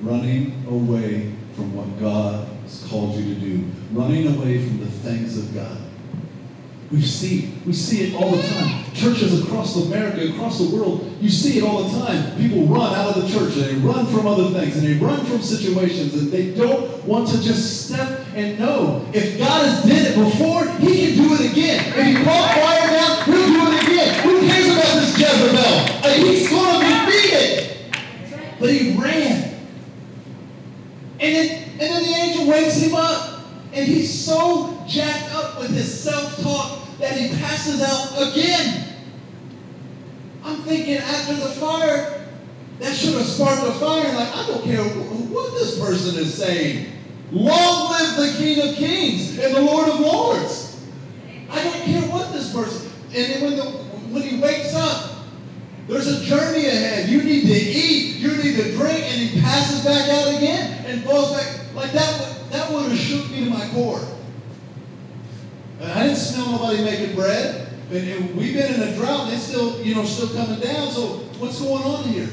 [0.00, 3.64] Running away from what God has called you to do.
[3.92, 5.78] Running away from the things of God.
[6.92, 8.84] We see, we see it all the time.
[8.92, 12.36] Churches across America, across the world, you see it all the time.
[12.36, 15.24] People run out of the church and they run from other things and they run
[15.24, 20.08] from situations and they don't want to just step and know if God has did
[20.08, 21.82] it before, He can do it again.
[21.96, 24.24] If He brought fire down, He'll do it again.
[24.24, 25.92] Who cares about this Jezebel?
[26.04, 27.72] Uh, he's going to defeat it.
[28.60, 29.52] But he ran.
[31.20, 33.40] And then, and then the angel wakes him up.
[33.72, 38.94] And he's so jacked up with his self-talk that he passes out again.
[40.44, 42.28] I'm thinking after the fire,
[42.78, 44.12] that should have sparked a fire.
[44.14, 46.92] Like, I don't care what this person is saying.
[47.32, 50.86] Long live the King of Kings and the Lord of Lords.
[51.50, 52.92] I don't care what this person.
[53.06, 55.21] And then when, the, when he wakes up,
[55.88, 57.08] there's a journey ahead.
[57.08, 58.16] You need to eat.
[58.16, 59.00] You need to drink.
[59.00, 61.74] And he passes back out again and falls back.
[61.74, 64.00] Like that, that would have shook me to my core.
[65.80, 67.68] And I didn't smell nobody making bread.
[67.90, 70.90] And, we've been in a drought and it's still, you know, still coming down.
[70.90, 72.28] So what's going on here?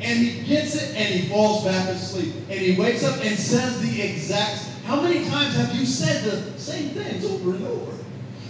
[0.00, 2.34] And he gets it and he falls back asleep.
[2.48, 4.64] And he wakes up and says the exact.
[4.84, 7.92] How many times have you said the same things over and over?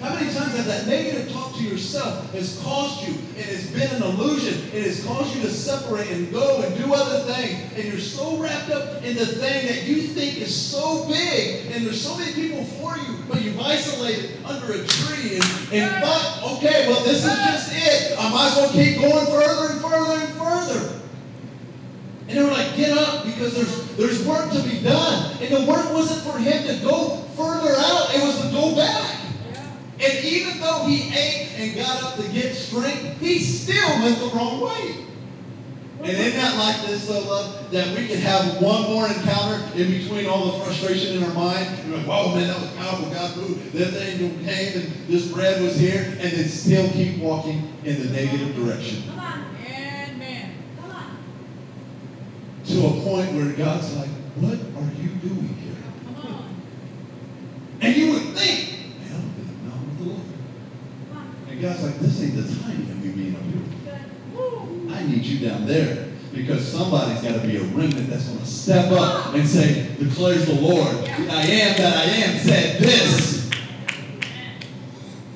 [0.00, 3.90] How many times has that negative talk to yourself has caused you, and it's been
[3.96, 7.84] an illusion, it has caused you to separate and go and do other things, and
[7.84, 12.00] you're so wrapped up in the thing that you think is so big, and there's
[12.00, 16.86] so many people for you, but you've isolated under a tree, and, and thought, okay,
[16.88, 18.18] well, this is just it.
[18.18, 21.00] I might as well keep going further and further and further.
[22.28, 25.36] And they were like, get up because there's there's work to be done.
[25.40, 29.25] And the work wasn't for him to go further out, it was to go back.
[29.98, 34.26] And even though he ate and got up to get strength, he still went the
[34.36, 35.06] wrong way.
[36.00, 37.70] And isn't that like this, though, love?
[37.72, 41.66] That we can have one more encounter in between all the frustration in our mind.
[41.88, 43.10] We're like, whoa, man, that was powerful.
[43.10, 43.72] God moved.
[43.72, 46.02] That angel came and this bread was here.
[46.20, 49.04] And then still keep walking in the negative direction.
[49.08, 49.56] Come on.
[49.66, 50.52] Amen.
[50.82, 51.16] Come on.
[52.66, 55.76] To a point where God's like, what are you doing here?
[56.04, 56.54] Come on.
[57.80, 58.75] And you would think,
[61.56, 64.94] and God's like, this ain't the time you being up here.
[64.94, 68.46] I need you down there because somebody's got to be a remnant that's going to
[68.46, 73.50] step up and say, declares the Lord, I am that I am, said this.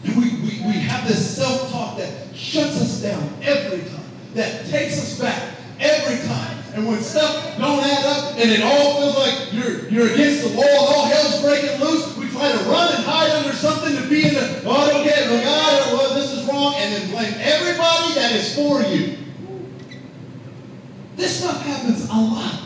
[0.05, 4.99] And we, we, we have this self-talk that shuts us down every time, that takes
[4.99, 6.59] us back every time.
[6.75, 10.55] And when stuff don't add up and it all feels like you're, you're against the
[10.55, 14.07] wall and all hell's breaking loose, we try to run and hide under something to
[14.07, 15.80] be in the, oh, I don't get it, is
[16.61, 19.17] wrong and then blame everybody that is for you.
[21.17, 22.63] This stuff happens a lot.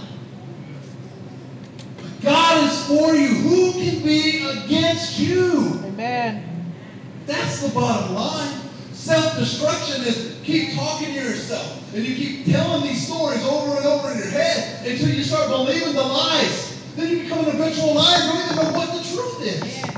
[1.97, 3.29] But God is for you.
[3.29, 5.81] Who can be against you?
[5.85, 6.73] Amen.
[7.27, 8.61] That's the bottom line.
[8.93, 11.95] Self-destruction is keep talking to yourself.
[11.95, 15.49] And you keep telling these stories over and over in your head until you start
[15.49, 16.83] believing the lies.
[16.97, 18.23] Then you become an habitual liar.
[18.23, 19.79] You don't even know what the truth is.
[19.79, 19.94] Yeah.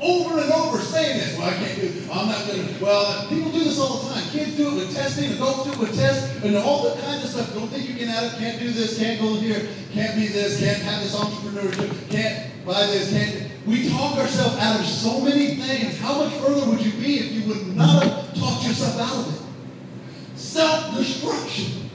[0.00, 1.36] Over and over saying this.
[1.38, 2.08] Well, I can't do it.
[2.10, 2.84] I'm not going to.
[2.84, 4.24] Well, people do this all the time.
[4.30, 5.32] Kids do it with testing.
[5.32, 6.42] Adults do it with tests.
[6.42, 7.52] And all the kinds of stuff.
[7.54, 8.38] Don't think you can add it.
[8.38, 8.98] Can't do this.
[8.98, 9.68] Can't go here.
[9.92, 10.58] Can't be this.
[10.58, 12.10] Can't have this entrepreneurship.
[12.10, 13.10] Can't buy this.
[13.10, 13.50] Can't.
[13.66, 15.98] We talk ourselves out of so many things.
[15.98, 19.34] How much further would you be if you would not have talked yourself out of
[19.34, 20.38] it?
[20.38, 21.90] Self-destruction.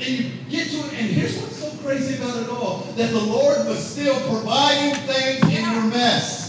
[0.00, 3.20] And you get to it, and here's what's so crazy about it all that the
[3.20, 6.43] Lord was still providing things in your mess.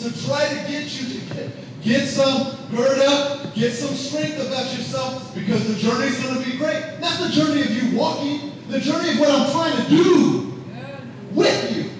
[0.00, 1.50] To try to get you to get,
[1.82, 6.56] get some gird up, get some strength about yourself, because the journey's going to be
[6.56, 6.82] great.
[7.00, 10.62] Not the journey of you walking, the journey of what I'm trying to do
[11.32, 11.90] with you.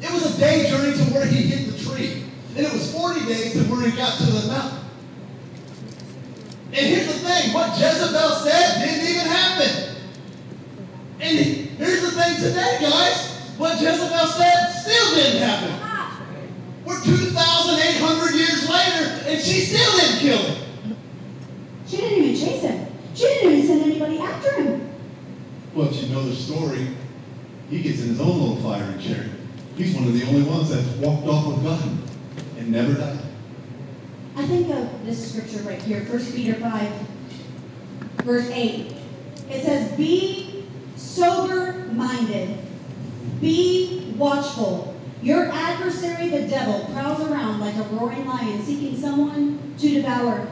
[0.00, 2.24] It was a day journey to where he hit the tree.
[2.56, 4.78] And it was 40 days to where he got to the mountain.
[6.68, 9.96] And here's the thing what Jezebel said didn't even happen.
[11.20, 15.83] And here's the thing today, guys what Jezebel said still didn't happen.
[16.84, 20.96] We're 2,800 years later, and she still didn't kill him.
[21.86, 22.86] She didn't even chase him.
[23.14, 24.90] She didn't even send anybody after him.
[25.74, 26.88] Well, if you know the story,
[27.70, 29.30] he gets in his own little firing chair.
[29.76, 31.82] He's one of the only ones that walked off with God
[32.58, 33.18] and never died.
[34.36, 36.92] I think of this scripture right here, 1 Peter 5,
[38.24, 38.94] verse 8.
[39.50, 40.64] It says, Be
[40.96, 42.58] sober minded,
[43.40, 44.93] be watchful.
[45.24, 50.46] Your adversary, the devil, prowls around like a roaring lion seeking someone to devour.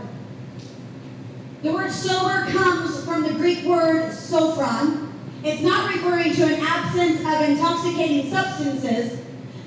[1.62, 5.12] The word sober comes from the Greek word sophron.
[5.44, 9.20] It's not referring to an absence of intoxicating substances,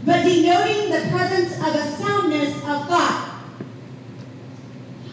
[0.05, 3.43] but denoting the presence of a soundness of thought.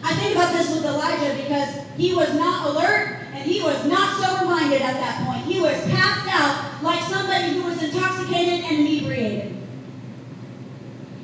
[0.02, 4.18] I think about this with Elijah because he was not alert and he was not
[4.22, 5.44] sober minded at that point.
[5.44, 9.61] He was passed out like somebody who was intoxicated and inebriated.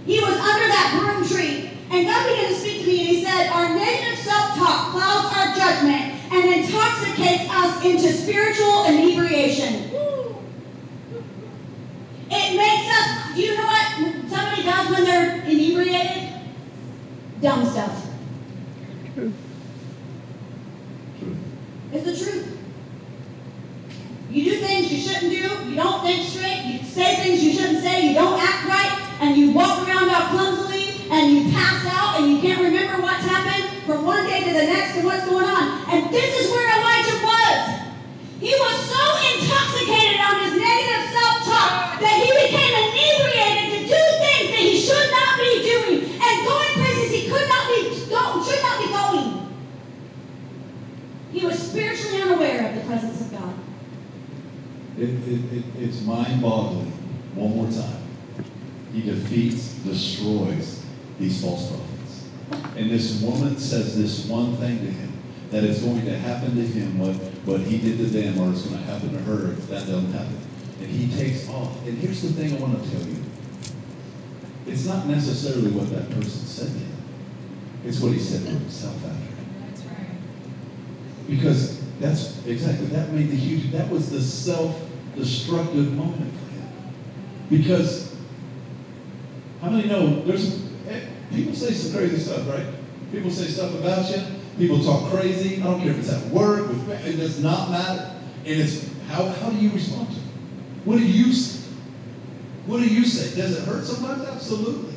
[0.08, 3.22] He was under that broom tree, and God began to speak to me, and He
[3.22, 9.90] said, Our negative self talk clouds our judgment and intoxicates us into spiritual inebriation.
[12.30, 16.40] It makes us, do you know what somebody does when they're inebriated?
[17.42, 18.06] Dumb stuff.
[21.92, 22.58] It's the truth.
[24.30, 27.82] You do things you shouldn't do, you don't think straight, you say things you shouldn't
[27.82, 32.20] say, you don't act right, and you walk around all clumsily, and you pass out,
[32.20, 35.46] and you can't remember what's happened from one day to the next and what's going
[35.48, 35.82] on.
[35.88, 37.88] And this is where Elijah was.
[38.38, 39.02] He was so
[39.32, 45.08] intoxicated on his negative self-talk that he became inebriated to do things that he should
[45.10, 47.80] not be doing and going places he could not be
[48.12, 49.56] go, should not be going.
[51.32, 53.54] He was spiritually unaware of the presence of God.
[54.98, 56.92] It, it, it, it's mind-boggling.
[57.34, 58.02] One more time.
[58.92, 60.84] He defeats, destroys
[61.18, 62.28] these false prophets.
[62.76, 65.12] And this woman says this one thing to him,
[65.50, 67.14] that it's going to happen to him what,
[67.46, 70.12] what he did to them, or it's going to happen to her if that doesn't
[70.12, 70.36] happen.
[70.80, 71.86] And he takes off.
[71.86, 73.22] And here's the thing I want to tell you.
[74.66, 76.96] It's not necessarily what that person said to him.
[77.84, 79.34] It's what he said to himself after.
[79.66, 80.06] That's right.
[81.26, 86.68] Because that's exactly that made the huge that was the self-destructive moment for him.
[87.48, 88.14] Because
[89.62, 92.66] how many know there's eh, people say some crazy stuff, right?
[93.10, 94.37] People say stuff about you.
[94.58, 95.62] People talk crazy.
[95.62, 98.12] I don't care if it's at work, it does not matter.
[98.44, 100.22] And it's how how do you respond to it?
[100.84, 101.70] What do you say?
[102.66, 103.40] What do you say?
[103.40, 104.26] Does it hurt sometimes?
[104.26, 104.94] Absolutely.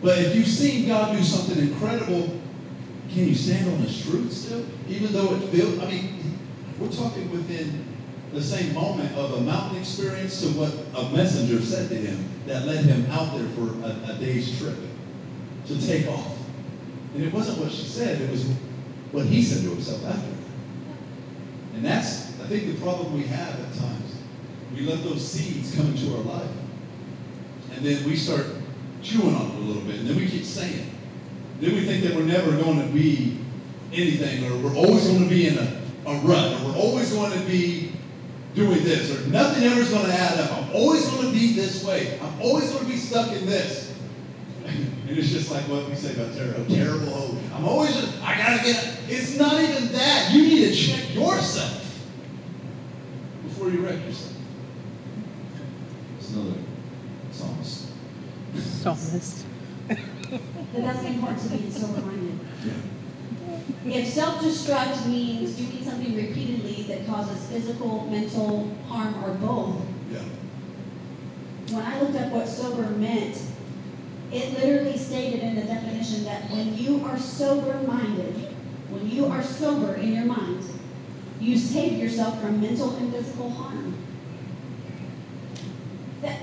[0.00, 2.40] But if you've seen God do something incredible
[3.10, 4.64] can you stand on His truth still?
[4.88, 6.38] Even though it feels, I mean,
[6.78, 7.86] we're talking within
[8.32, 12.66] the same moment of a mountain experience to what a messenger said to him that
[12.66, 14.76] led him out there for a, a day's trip
[15.66, 16.33] to take off.
[17.14, 18.44] And it wasn't what she said, it was
[19.12, 20.34] what he said to himself after.
[21.74, 24.16] And that's, I think, the problem we have at times.
[24.74, 26.50] We let those seeds come into our life.
[27.74, 28.46] And then we start
[29.02, 30.00] chewing on it a little bit.
[30.00, 30.86] And then we keep saying it.
[31.60, 33.38] Then we think that we're never going to be
[33.92, 37.32] anything, or we're always going to be in a, a rut, or we're always going
[37.32, 37.92] to be
[38.54, 40.52] doing this, or nothing ever is going to add up.
[40.58, 42.18] I'm always going to be this way.
[42.20, 43.83] I'm always going to be stuck in this.
[45.08, 47.38] and it's just like what we say about terrible, terrible hope.
[47.54, 50.32] I'm always, just, I got to get, it's not even that.
[50.32, 52.02] You need to check yourself
[53.42, 54.32] before you wreck yourself.
[56.18, 56.54] It's another
[57.30, 57.88] psalmist.
[58.56, 59.44] Psalmist.
[59.88, 59.98] that
[60.72, 62.38] that's important to be sober minded.
[62.64, 63.92] Yeah.
[64.00, 70.20] If self destruct means doing something repeatedly that causes physical, mental harm, or both, Yeah.
[71.76, 73.36] when I looked up what sober meant,
[74.32, 78.34] it literally stated in the definition that when you are sober minded,
[78.90, 80.64] when you are sober in your mind,
[81.40, 83.94] you save yourself from mental and physical harm.
[86.22, 86.40] That,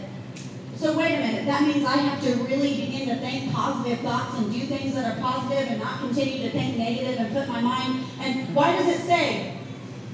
[0.75, 4.37] so wait a minute, that means I have to really begin to think positive thoughts
[4.37, 7.61] and do things that are positive and not continue to think negative and put my
[7.61, 9.57] mind, and why does it say?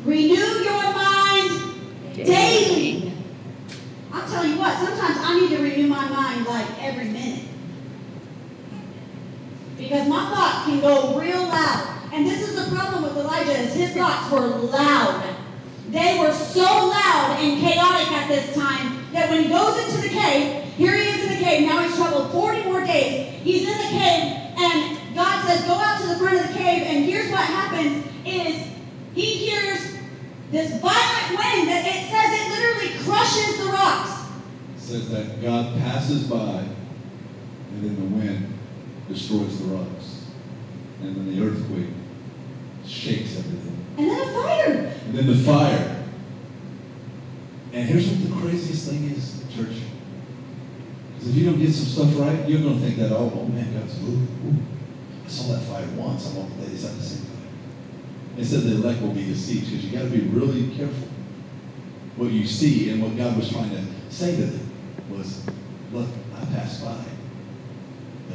[0.04, 1.74] Renew your mind
[2.16, 3.14] daily.
[4.12, 7.44] I'll tell you what, sometimes I need to renew my mind like every minute.
[9.78, 11.98] Because my thoughts can go real loud.
[12.12, 15.36] And this is the problem with Elijah is his thoughts were loud.
[15.90, 20.10] They were so loud and chaotic at this time that when he goes into the
[20.10, 23.34] cave, here he is in the cave, now he's traveled 40 more days.
[23.42, 26.84] He's in the cave, and God says, go out to the front of the cave,
[26.84, 28.68] and here's what happens is
[29.16, 29.98] he hears
[30.52, 34.12] this violent wind that it says it literally crushes the rocks.
[34.76, 36.66] It says that God passes by,
[37.72, 38.57] and then the wind
[39.08, 40.26] destroys the rocks.
[41.02, 41.90] And then the earthquake
[42.86, 43.86] shakes everything.
[43.98, 44.94] And then a fire.
[45.06, 46.04] And then the fire.
[47.74, 49.82] And here's what the craziest thing is, church.
[51.14, 53.46] Because if you don't get some stuff right, you're going to think that, oh, oh
[53.46, 54.28] man, God's, ooh.
[55.26, 56.34] I saw that fire once.
[56.34, 58.44] I want the ladies at the same fire.
[58.44, 61.08] Said the elect will be deceived because you got to be really careful.
[62.16, 64.72] What you see and what God was trying to say to them
[65.10, 65.46] was,
[65.92, 67.04] look, I passed by,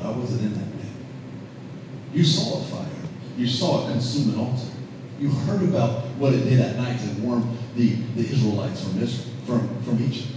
[0.00, 0.94] I wasn't in that wind.
[2.12, 2.86] You saw a fire.
[3.36, 4.66] You saw it consume an altar.
[5.18, 9.34] You heard about what it did at night to warm the, the Israelites from Israel,
[9.46, 10.28] from, from Egypt.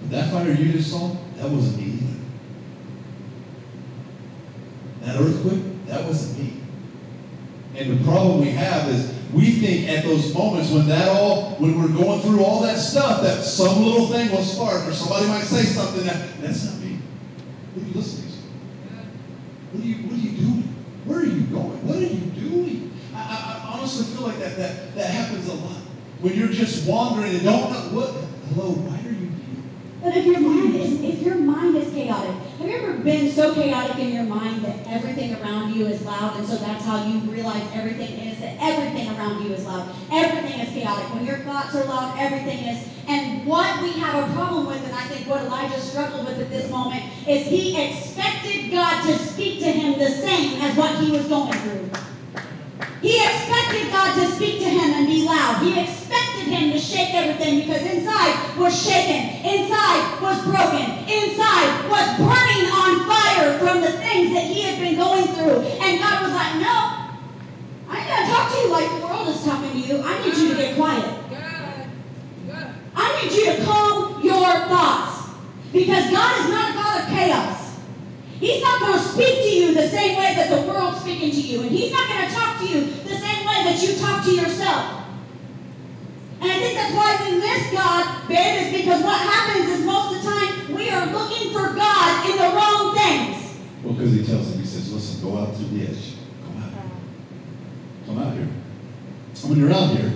[0.00, 2.06] But that fire you just saw, that wasn't me either.
[5.02, 6.60] That earthquake, that wasn't me.
[7.76, 11.80] And the problem we have is we think at those moments when that all, when
[11.80, 15.44] we're going through all that stuff, that some little thing will spark or somebody might
[15.44, 16.98] say something that, that's not me.
[17.74, 18.29] What are you listening?
[19.72, 20.74] What are you, what are you doing?
[21.04, 21.86] Where are you going?
[21.86, 22.92] What are you doing?
[23.14, 25.76] I, I, I honestly feel like that, that that happens a lot.
[26.20, 28.10] When you're just wandering and don't know what,
[28.52, 29.09] hello, why?
[30.02, 33.54] But if your mind is if your mind is chaotic, have you ever been so
[33.54, 37.18] chaotic in your mind that everything around you is loud, and so that's how you
[37.30, 41.12] realize everything is that everything around you is loud, everything is chaotic.
[41.12, 42.88] When your thoughts are loud, everything is.
[43.08, 46.48] And what we have a problem with, and I think what Elijah struggled with at
[46.48, 51.10] this moment, is he expected God to speak to him the same as what he
[51.10, 51.90] was going through.
[53.02, 55.62] He expected God to speak to him and be loud.
[55.62, 62.06] He expected him to shake everything because inside was shaken, inside was broken, inside was
[62.20, 65.64] burning on fire from the things that he had been going through.
[65.80, 66.76] And God was like, No,
[67.88, 70.02] I ain't gonna talk to you like the world is talking to you.
[70.04, 71.16] I need you to get quiet.
[72.94, 75.30] I need you to calm your thoughts
[75.72, 77.59] because God is not a God of chaos.
[78.40, 81.40] He's not going to speak to you the same way that the world's speaking to
[81.40, 81.60] you.
[81.60, 84.32] And he's not going to talk to you the same way that you talk to
[84.32, 85.04] yourself.
[86.40, 90.16] And I think that's why we miss God, babe, is because what happens is most
[90.16, 93.58] of the time we are looking for God in the wrong things.
[93.84, 96.14] Well, because he tells him, he says, listen, go out to the edge.
[96.46, 96.72] Come out.
[98.06, 98.42] Come out here.
[98.42, 100.12] And when you're out here,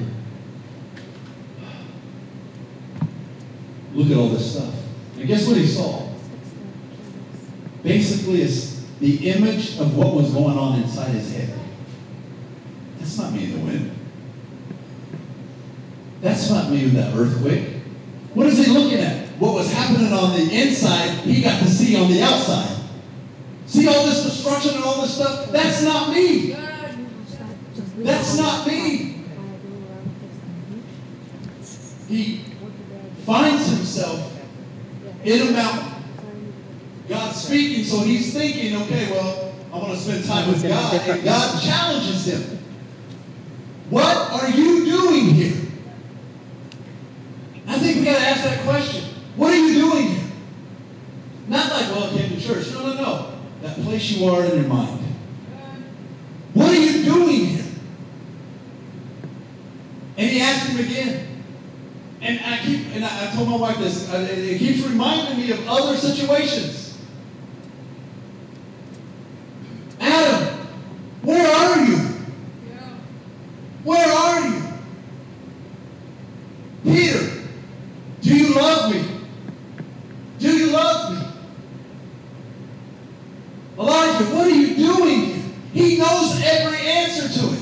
[3.92, 4.74] look at all this stuff.
[5.18, 6.13] And guess what he saw?
[7.84, 11.54] Basically, it's the image of what was going on inside his head.
[12.98, 13.90] That's not me in the wind.
[16.22, 17.74] That's not me in that earthquake.
[18.32, 19.28] What is he looking at?
[19.38, 22.80] What was happening on the inside, he got to see on the outside.
[23.66, 25.50] See all this destruction and all this stuff?
[25.50, 26.56] That's not me.
[27.98, 29.22] That's not me.
[32.08, 32.44] He
[33.26, 34.40] finds himself
[35.24, 35.93] in a mountain.
[37.46, 40.94] Speaking, so he's thinking, okay, well, I want to spend time with God.
[40.94, 42.58] And God challenges him.
[43.90, 45.60] What are you doing here?
[47.66, 49.04] I think we got to ask that question.
[49.36, 50.24] What are you doing here?
[51.48, 52.70] Not like, well, I came to church.
[52.72, 53.38] No, no, no.
[53.60, 55.00] That place you are in your mind.
[56.54, 57.64] What are you doing here?
[60.16, 61.26] And he asked him again.
[62.20, 65.68] And I keep, and I, I told my wife this, it keeps reminding me of
[65.68, 66.84] other situations.
[70.00, 70.58] Adam,
[71.22, 71.96] where are you?
[73.84, 74.62] Where are you?
[76.84, 77.42] Peter,
[78.22, 79.04] do you love me?
[80.38, 81.14] Do you love me?
[83.78, 84.34] are you?
[84.34, 85.54] What are you doing?
[85.72, 87.60] He knows every answer to it.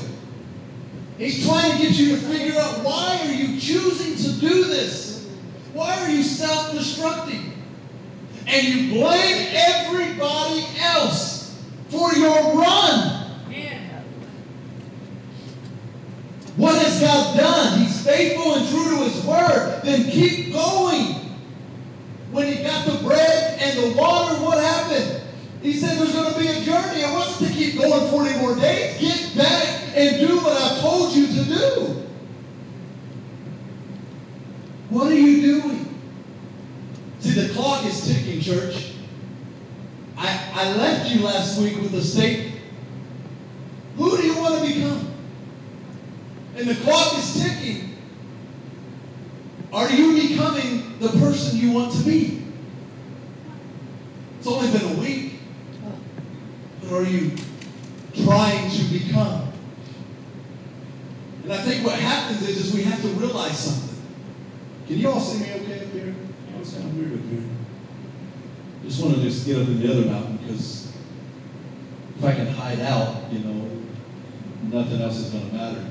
[1.17, 5.29] He's trying to get you to figure out why are you choosing to do this?
[5.73, 7.51] Why are you self-destructing?
[8.47, 13.21] And you blame everybody else for your run.
[16.55, 17.79] What has God done?
[17.79, 19.81] He's faithful and true to his word.
[19.83, 21.15] Then keep going.
[22.31, 25.23] When he got the bread and the water, what happened?
[25.63, 27.01] He said there's going to be a journey.
[27.01, 28.99] It wasn't to keep going 40 more days.
[28.99, 32.05] Get back and do what I've told you to do.
[34.89, 35.99] What are you doing?
[37.19, 38.93] See, the clock is ticking, church.
[40.17, 42.59] I, I left you last week with a statement.
[43.95, 45.13] Who do you want to become?
[46.57, 47.95] And the clock is ticking.
[49.71, 52.43] Are you becoming the person you want to be?
[54.39, 55.33] It's only been a week.
[56.81, 57.31] But are you
[58.23, 59.51] trying to become?
[61.43, 64.01] And I think what happens is, is we have to realize something.
[64.87, 66.15] Can you all see me okay up here?
[66.55, 67.43] Oh, it's kind of weird up here.
[68.85, 70.93] Just want to just get up in the other mountain because
[72.17, 73.69] if I can hide out, you know,
[74.63, 75.85] nothing else is going to matter.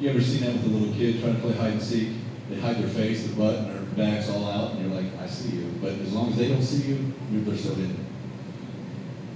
[0.00, 2.10] You ever seen that with a little kid trying to play hide and seek?
[2.48, 5.26] They hide their face, their butt, and their back's all out, and you're like, I
[5.26, 5.72] see you.
[5.80, 7.96] But as long as they don't see you, you're they're still in.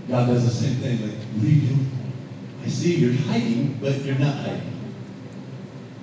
[0.09, 1.03] God does the same thing.
[1.03, 1.79] Like, are you?
[2.62, 4.72] I see you're hiding, but you're not hiding.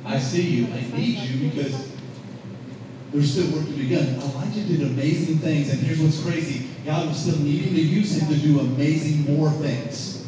[0.05, 0.73] I see you.
[0.73, 1.91] I need you because
[3.11, 4.15] there's still work to be done.
[4.15, 6.67] Elijah did amazing things, and here's what's crazy.
[6.85, 10.27] God was still needing to use him to do amazing more things.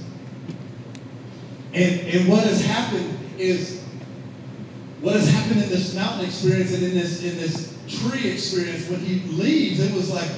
[1.74, 3.84] And, and what has happened is
[5.02, 9.00] what has happened in this mountain experience and in this in this tree experience when
[9.00, 10.30] he leaves, it was like,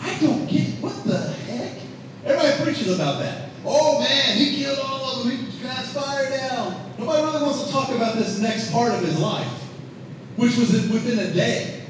[0.00, 1.76] I don't get what the heck?
[2.24, 3.49] Everybody preaches about that.
[3.64, 5.50] Oh man, he killed all of them, he
[5.92, 6.92] fire down.
[6.98, 9.48] Nobody really wants to talk about this next part of his life,
[10.36, 11.82] which was within a day.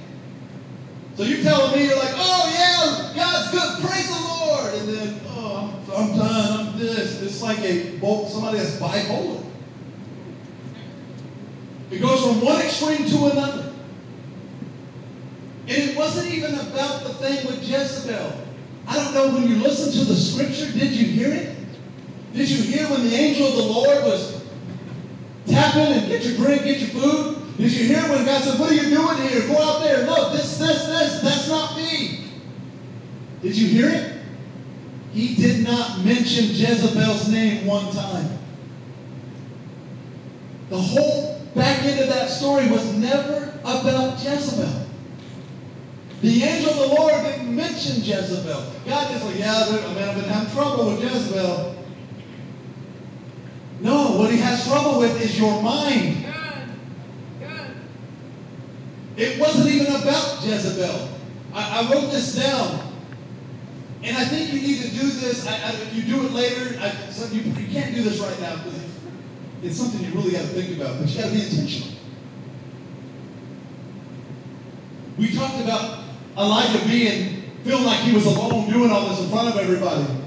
[1.17, 5.21] So you're telling me you're like, oh yeah, God's good, praise the Lord, and then
[5.27, 7.21] oh I'm, I'm done, I'm this.
[7.23, 7.99] It's like a
[8.29, 9.45] somebody that's bipolar.
[11.91, 13.75] It goes from one extreme to another.
[15.67, 18.33] And it wasn't even about the thing with Jezebel.
[18.87, 21.60] I don't know when you listen to the scripture, did you hear it?
[22.33, 24.45] Did you hear when the angel of the Lord was
[25.47, 27.57] tapping and get your drink, get your food?
[27.57, 29.47] Did you hear when God said, What are you doing here?
[29.49, 30.07] Go out there.
[30.07, 32.25] Look, this, this, this, that's not me.
[33.43, 34.17] Did you hear it?
[35.13, 38.39] He did not mention Jezebel's name one time.
[40.69, 44.87] The whole back end of that story was never about Jezebel.
[46.21, 48.73] The angel of the Lord didn't mention Jezebel.
[48.87, 51.80] God just like, yeah, I mean, I've been having trouble with Jezebel.
[53.81, 56.27] No, what he has trouble with is your mind.
[59.17, 61.09] It wasn't even about Jezebel.
[61.53, 62.95] I, I, wrote this down.
[64.03, 65.47] And I think you need to do this.
[65.47, 68.57] I, I, if you do it later, so you, you can't do this right now
[68.57, 68.83] because
[69.63, 71.93] it's something you really got to think about, but you got to be intentional.
[75.19, 76.05] We talked about
[76.39, 80.20] Elijah being, feeling like he was alone doing all this in front of everybody.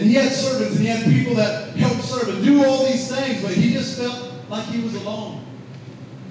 [0.00, 3.14] And he had servants and he had people that helped serve and do all these
[3.14, 5.44] things, but he just felt like he was alone.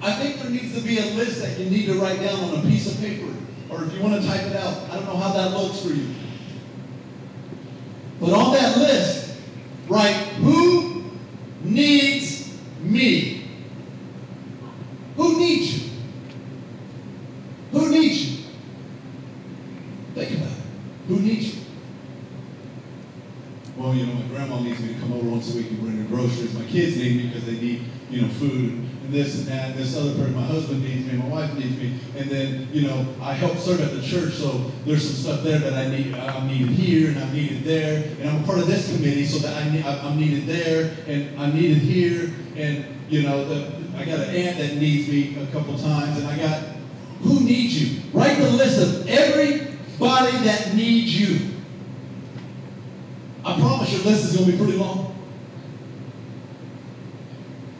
[0.02, 2.58] I think there needs to be a list that you need to write down on
[2.58, 3.32] a piece of paper,
[3.68, 4.90] or if you want to type it out.
[4.90, 6.12] I don't know how that looks for you.
[8.18, 9.38] But on that list,
[9.86, 11.04] write who
[11.62, 13.44] needs me.
[15.16, 15.90] Who needs you?
[17.70, 18.44] Who needs you?
[20.16, 20.64] Think about it.
[21.06, 21.60] Who needs you?
[23.80, 25.96] Well, you know, my grandma needs me to come over once a week and bring
[25.96, 26.52] her groceries.
[26.52, 28.86] My kids need me because they need, you know, food
[29.80, 33.06] this other person, my husband needs me, my wife needs me, and then, you know,
[33.20, 36.46] I help serve at the church, so there's some stuff there that I need, I'm
[36.46, 39.56] needed here, and I'm needed there, and I'm a part of this committee, so that
[39.56, 44.20] I need, I'm needed there, and I'm needed here, and, you know, the, I got
[44.20, 46.62] an aunt that needs me a couple times, and I got,
[47.22, 48.02] who needs you?
[48.12, 51.50] Write the list of everybody that needs you.
[53.44, 55.09] I promise your list is going to be pretty long.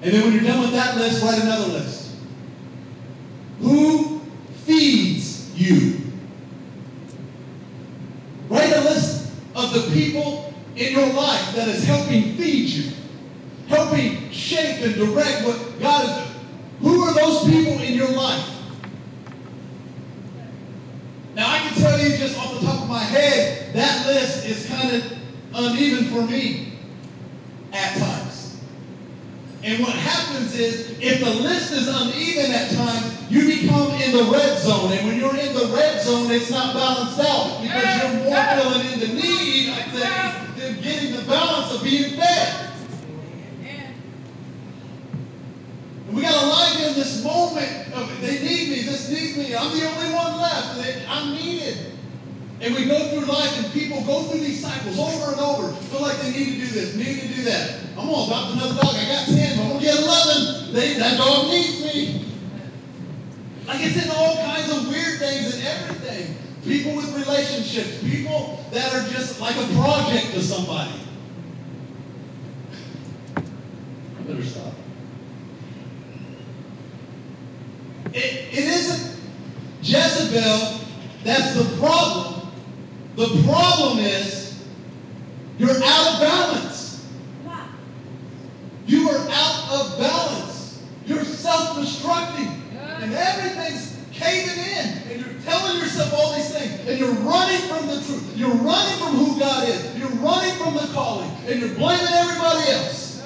[0.03, 2.14] And then when you're done with that list, write another list.
[3.61, 4.20] Who
[4.64, 6.01] feeds you?
[8.48, 12.92] Write a list of the people in your life that is helping feed you,
[13.68, 16.30] helping shape and direct what God is doing.
[16.80, 18.48] Who are those people in your life?
[21.34, 24.66] Now, I can tell you just off the top of my head, that list is
[24.66, 25.12] kind of
[25.55, 26.72] uneven for me
[27.72, 28.30] at times.
[29.62, 34.24] And what happens is, if the list is uneven at times, you become in the
[34.32, 34.90] red zone.
[34.90, 38.92] And when you're in the red zone, it's not balanced out because you're more feeling
[38.92, 42.70] in the need of things than getting the balance of being fed.
[46.06, 49.54] And we got Elijah in this moment of they need me, this needs me.
[49.54, 50.76] I'm the only one left.
[50.82, 51.89] They, I'm needed.
[52.61, 55.72] And we go through life and people go through these cycles over and over.
[55.72, 57.80] Feel like they need to do this, need to do that.
[57.96, 58.94] I'm gonna adopt another dog.
[58.94, 60.74] I got 10, but I'm gonna get 11.
[60.74, 62.26] They, that dog needs me.
[63.66, 66.36] Like it's in all kinds of weird things and everything.
[66.64, 71.00] People with relationships, people that are just like a project to somebody.
[73.36, 74.74] I better stop.
[78.12, 79.18] It, it isn't
[79.80, 80.80] Jezebel
[81.24, 82.39] that's the problem.
[83.20, 84.64] The problem is
[85.58, 87.06] you're out of balance.
[88.86, 90.82] You are out of balance.
[91.04, 92.50] You're self-destructing.
[93.02, 94.86] And everything's caving in.
[95.12, 96.88] And you're telling yourself all these things.
[96.88, 98.32] And you're running from the truth.
[98.36, 99.98] You're running from who God is.
[99.98, 101.30] You're running from the calling.
[101.46, 103.22] And you're blaming everybody else.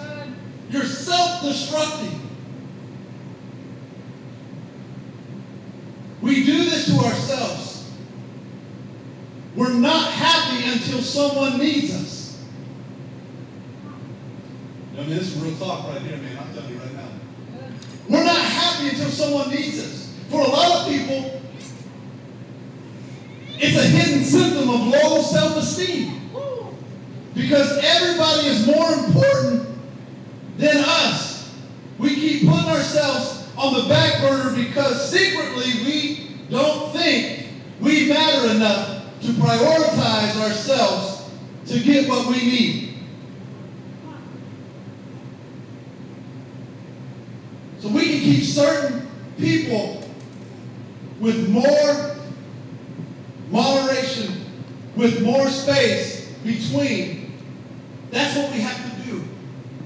[0.71, 2.19] You're self-destructing.
[6.21, 7.74] We do this to ourselves.
[9.57, 12.45] We're not happy until someone needs us.
[14.95, 16.39] I mean, this is real talk right here, man.
[16.39, 17.09] I'm telling you right now.
[18.09, 20.13] We're not happy until someone needs us.
[20.29, 21.41] For a lot of people,
[23.59, 26.31] it's a hidden symptom of low self-esteem.
[27.35, 29.69] Because everybody is more important
[30.57, 31.53] than us.
[31.99, 37.47] We keep putting ourselves on the back burner because secretly we don't think
[37.81, 41.31] we matter enough to prioritize ourselves
[41.67, 42.95] to get what we need.
[47.81, 49.09] So we can keep certain
[49.39, 50.07] people
[51.21, 52.17] with more
[53.51, 54.45] moderation,
[54.95, 57.33] with more space between.
[58.11, 59.25] That's what we have to do.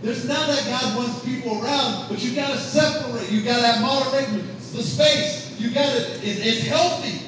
[0.03, 3.31] There's not that God wants people around, but you got to separate.
[3.31, 4.49] You got to have moderation.
[4.73, 5.59] The space.
[5.61, 5.99] You got to.
[6.19, 7.28] It, it's healthy.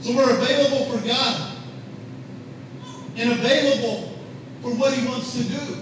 [0.00, 1.52] So we're available for God
[3.16, 4.18] and available
[4.62, 5.76] for what He wants to do.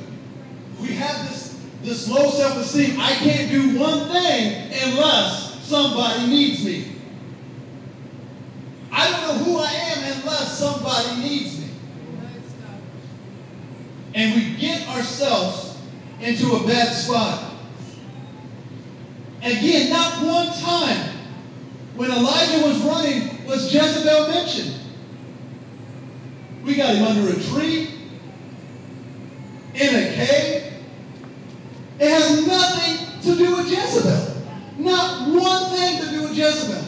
[0.80, 2.98] We have this, this low self-esteem.
[2.98, 6.92] I can't do one thing unless somebody needs me.
[8.90, 11.68] I don't know who I am unless somebody needs me.
[14.14, 15.78] And we get ourselves
[16.20, 17.52] into a bad spot.
[19.42, 21.14] Again, not one time
[21.94, 24.74] when Elijah was running was Jezebel mentioned.
[26.64, 27.88] We got him under a tree,
[29.74, 30.72] in a cave.
[31.98, 34.44] It has nothing to do with Jezebel.
[34.78, 36.84] Not one thing to do with Jezebel.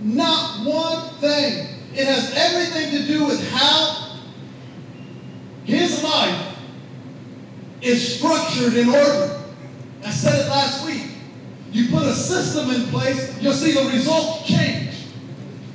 [0.00, 1.68] Not one thing.
[1.94, 4.18] It has everything to do with how
[5.64, 6.56] his life
[7.80, 9.40] is structured in order.
[10.04, 11.11] I said it last week.
[11.72, 15.06] You put a system in place, you'll see the results change.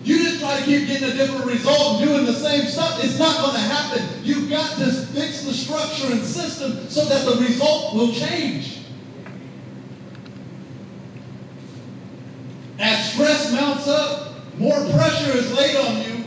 [0.03, 3.19] You just try to keep getting a different result and doing the same stuff, it's
[3.19, 4.07] not going to happen.
[4.23, 8.79] You've got to fix the structure and system so that the result will change.
[12.79, 16.23] As stress mounts up, more pressure is laid on you,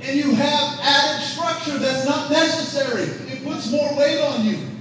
[0.00, 3.02] and you have added structure that's not necessary.
[3.32, 4.71] It puts more weight on you.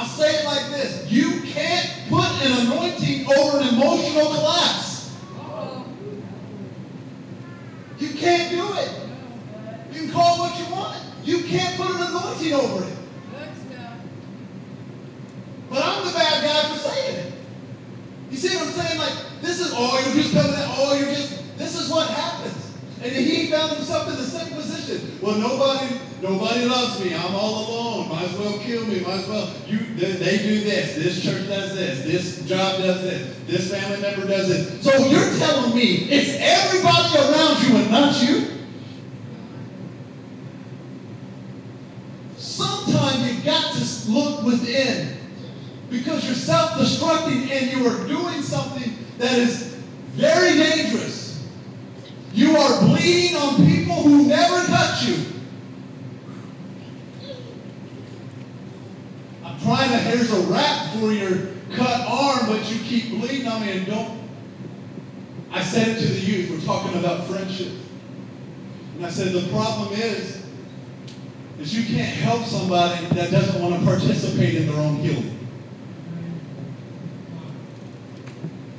[0.00, 5.14] I say it like this you can't put an anointing over an emotional collapse.
[7.98, 8.90] You can't do it.
[9.92, 11.02] You can call it what you want.
[11.22, 12.96] You can't put an anointing over it.
[15.68, 17.34] But I'm the bad guy for saying it.
[18.30, 18.98] You see what I'm saying?
[18.98, 22.59] Like, this is, oh, you're just coming out, oh, you're just, this is what happens.
[23.02, 25.18] And he found himself in the same position.
[25.22, 27.14] Well, nobody, nobody loves me.
[27.14, 28.08] I'm all alone.
[28.10, 29.00] Might as well kill me.
[29.00, 29.54] Might as well.
[29.66, 30.96] You, they, they do this.
[30.96, 32.04] This church does this.
[32.04, 33.38] This job does this.
[33.46, 34.82] This family member does this.
[34.82, 38.46] So you're telling me it's everybody around you and not you?
[42.36, 45.16] Sometimes you got to look within
[45.88, 49.74] because you're self-destructing and you are doing something that is
[50.12, 51.19] very dangerous.
[52.32, 55.24] You are bleeding on people who never touch you.
[59.44, 63.62] I'm trying to, here's a wrap for your cut arm, but you keep bleeding on
[63.62, 64.20] me and don't
[65.52, 66.50] I said it to the youth.
[66.50, 67.72] We're talking about friendship.
[68.96, 70.46] And I said, the problem is,
[71.58, 75.38] is you can't help somebody that doesn't want to participate in their own healing.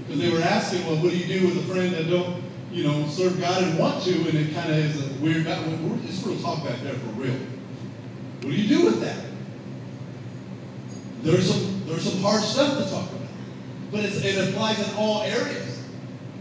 [0.08, 2.42] Because they were asking, well, what do you do with a friend that don't,
[2.72, 6.24] you know, serve God and want to, and it kind of is a weird, it's
[6.24, 7.36] real talk back there for real.
[8.42, 9.26] What do you do with that?
[11.22, 13.28] There's some, there's some hard stuff to talk about.
[13.92, 15.84] But it applies in all areas.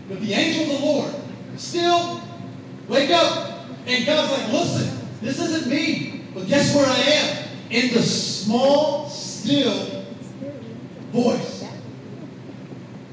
[0.09, 1.15] But the angel of the Lord
[1.57, 2.23] still
[2.89, 3.67] wake up.
[3.87, 6.25] And God's like, listen, this isn't me.
[6.33, 7.49] But guess where I am?
[7.71, 10.05] In the small, still
[11.13, 11.65] voice.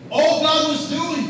[0.09, 1.26] All God was doing,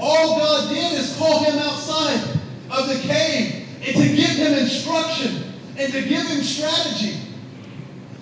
[0.00, 2.40] all God did is call him outside
[2.70, 7.20] of the cave and to give him instruction and to give him strategy.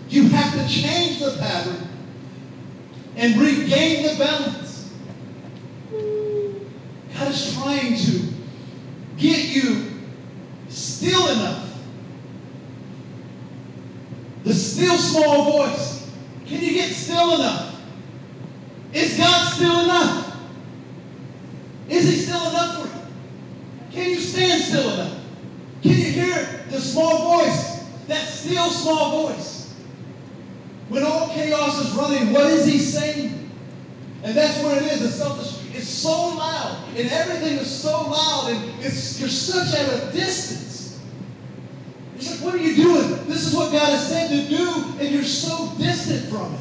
[0.09, 1.89] You have to change the pattern
[3.17, 4.93] and regain the balance.
[7.15, 8.23] God is trying to
[9.17, 9.93] get you
[10.69, 11.65] still enough.
[14.45, 16.11] The still small voice.
[16.47, 17.81] Can you get still enough?
[18.93, 20.28] Is God still enough?
[21.89, 23.03] Is He still enough for you?
[23.91, 25.19] Can you stand still enough?
[25.83, 27.85] Can you hear the small voice?
[28.09, 29.75] That still small voice.
[30.89, 33.51] When all chaos is running, what is he saying?
[34.23, 35.01] And that's what it is.
[35.01, 35.39] The self
[35.75, 41.01] It's so loud, and everything is so loud, and it's you're such at a distance.
[42.17, 43.27] It's like, what are you doing?
[43.29, 46.61] This is what God has said to do, and you're so distant from it.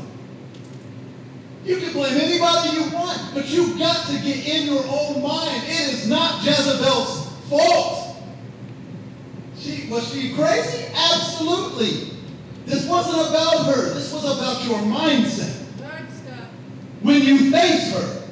[1.67, 5.63] You can blame anybody you want, but you've got to get in your own mind.
[5.65, 8.23] It is not Jezebel's fault.
[9.57, 10.85] She was she crazy?
[10.95, 12.17] Absolutely.
[12.65, 13.93] This wasn't about her.
[13.95, 15.55] This was about your mindset.
[17.01, 18.23] When you face her,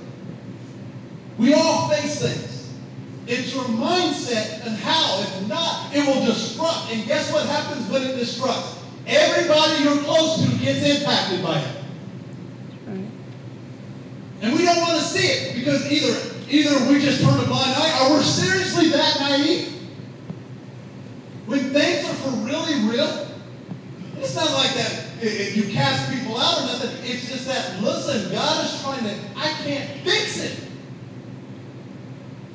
[1.37, 2.73] we all face things.
[3.27, 5.19] It's your mindset and how.
[5.19, 6.93] If not, it will destruct.
[6.93, 8.77] And guess what happens when it destructs?
[9.05, 11.74] Everybody you're close to gets impacted by it.
[14.41, 17.73] And we don't want to see it because either either we just turn a blind
[17.75, 19.73] eye or we're seriously that naive.
[21.45, 23.27] When things are for really real,
[24.17, 26.91] it's not like that if you cast people out or nothing.
[27.03, 30.59] It's just that, listen, God is trying to, I can't fix it.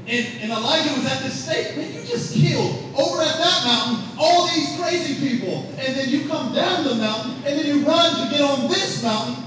[0.06, 4.18] And, and Elijah was at this state, man, you just killed over at that mountain
[4.18, 5.72] all these crazy people.
[5.78, 9.02] And then you come down the mountain, and then you run to get on this
[9.02, 9.44] mountain.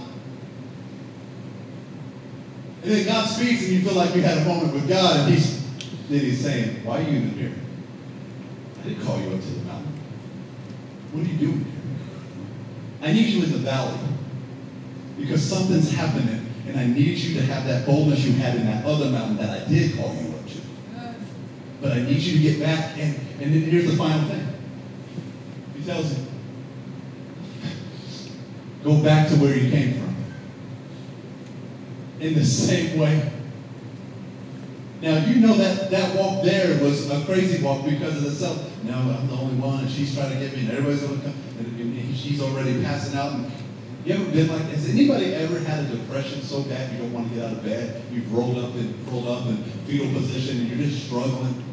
[2.84, 5.34] And then God speaks, and you feel like you had a moment with God, and
[5.34, 5.64] he's,
[6.10, 7.54] then he's saying, why are you even here?
[8.82, 9.94] I didn't call you up to the mountain.
[11.14, 13.10] What are you doing here?
[13.10, 13.98] I need you in the valley
[15.18, 18.84] because something's happening, and I need you to have that boldness you had in that
[18.86, 21.16] other mountain that I did call you up to.
[21.82, 24.46] But I need you to get back, and, and then here's the final thing.
[25.78, 26.28] He tells him,
[28.84, 30.13] go back to where you came from.
[32.24, 33.32] In the same way.
[35.02, 38.84] Now, you know that that walk there was a crazy walk because of the self.
[38.84, 41.26] No, I'm the only one, and she's trying to get me, and everybody's going to
[41.26, 41.34] come
[42.24, 43.34] she's already passing out.
[43.34, 43.52] And
[44.06, 47.30] you ever been like, has anybody ever had a depression so bad you don't want
[47.30, 48.02] to get out of bed?
[48.12, 51.64] You've rolled up and rolled up in fetal position and you're just struggling.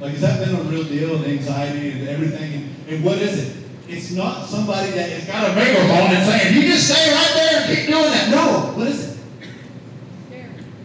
[0.00, 2.54] Like, has that been a real deal and anxiety and everything?
[2.54, 3.56] And, and what is it?
[3.88, 7.60] It's not somebody that has got a megaphone and saying, you just stay right there
[7.60, 8.30] and keep doing that.
[8.30, 8.72] No.
[8.76, 9.11] What is it?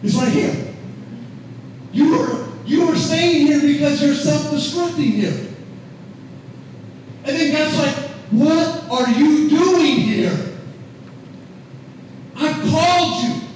[0.02, 0.74] It's right here.
[1.92, 5.48] You are, you are staying here because you're self-destructing here.
[7.24, 10.56] And then God's like, what are you doing here?
[12.36, 13.48] I called you.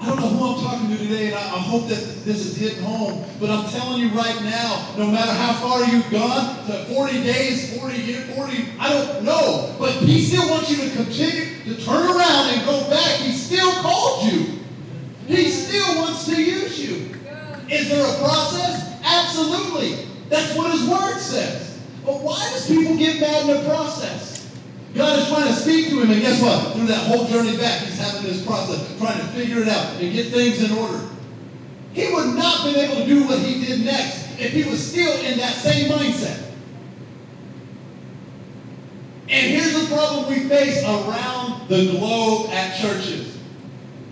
[0.00, 2.56] I don't know who I'm talking to today, and I, I, hope that this is
[2.56, 3.24] hitting home.
[3.38, 7.78] But I'm telling you right now, no matter how far you've gone, to 40 days,
[7.78, 9.76] 40 years, 40, I don't know.
[9.78, 13.20] But he still wants you to continue to turn around and go back.
[13.20, 14.59] He still called you.
[16.20, 17.16] Wants to use you.
[17.70, 19.00] Is there a process?
[19.02, 20.06] Absolutely.
[20.28, 21.80] That's what his word says.
[22.04, 24.54] But why does people get mad in the process?
[24.94, 26.74] God is trying to speak to him, and guess what?
[26.74, 30.12] Through that whole journey back, he's having this process, trying to figure it out and
[30.12, 31.08] get things in order.
[31.94, 34.86] He would not have been able to do what he did next if he was
[34.86, 36.50] still in that same mindset.
[39.30, 43.38] And here's the problem we face around the globe at churches.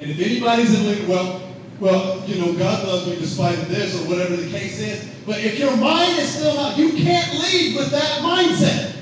[0.00, 1.47] And if anybody's in, well,
[1.80, 5.08] well, you know, God loves me despite this or whatever the case is.
[5.24, 8.96] But if your mind is still not, you can't lead with that mindset.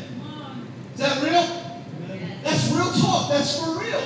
[0.94, 1.66] Is that real?
[2.42, 3.30] That's real talk.
[3.30, 4.02] That's for real.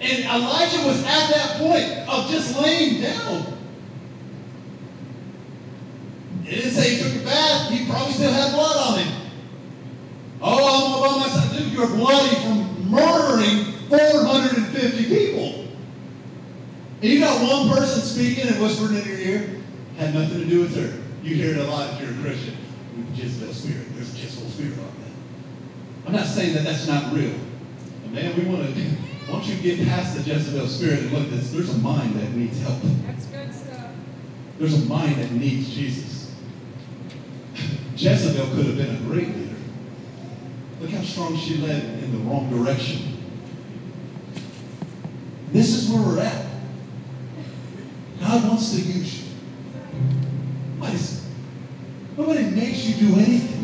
[0.00, 3.58] And Elijah was at that point of just laying down.
[6.44, 7.70] It didn't say he took a bath.
[7.70, 9.30] He probably still had blood on him.
[10.42, 11.56] Oh, I'm about myself.
[11.56, 15.59] Dude, you're bloody from murdering 450 people.
[17.02, 19.62] And you got one person speaking and whispering in your ear.
[19.96, 21.02] Had nothing to do with her.
[21.22, 22.56] You hear it a lot if you're a Christian.
[23.14, 23.86] Jezebel spirit.
[23.94, 26.06] There's a Jezebel spirit on that.
[26.06, 27.32] I'm not saying that that's not real.
[28.02, 28.90] But man, we want to.
[29.32, 32.32] Once you get past the Jezebel spirit and look at this, there's a mind that
[32.32, 32.80] needs help.
[33.06, 33.90] That's good stuff.
[34.58, 36.34] There's a mind that needs Jesus.
[37.96, 39.56] Jezebel could have been a great leader.
[40.80, 43.18] Look how strong she led in the wrong direction.
[45.52, 46.49] This is where we're at.
[48.20, 49.28] God wants to use you.
[50.78, 51.26] Nobody's,
[52.16, 53.60] nobody makes you do anything.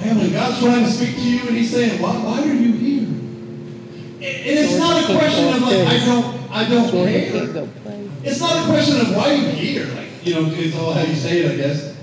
[0.00, 2.72] And when God's trying to speak to you and He's saying, Why, why are you
[2.72, 3.08] here?
[3.08, 7.30] And it's not a question of like, I don't, I don't care.
[7.30, 8.08] can't go play.
[8.24, 11.14] It's not a question of why you here, like, you know, it's all how you
[11.14, 11.96] say it, I guess.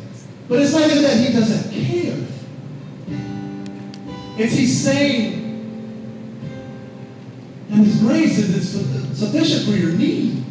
[0.48, 2.26] But it's not even that he doesn't care.
[4.38, 5.34] It's he's saying,
[7.72, 10.45] and his grace is it's sufficient for your need.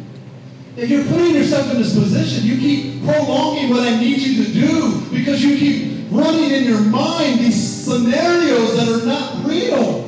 [0.75, 4.51] That you're putting yourself in this position, you keep prolonging what I need you to
[4.51, 7.55] do because you keep running in your mind these
[7.85, 10.03] scenarios that are not real.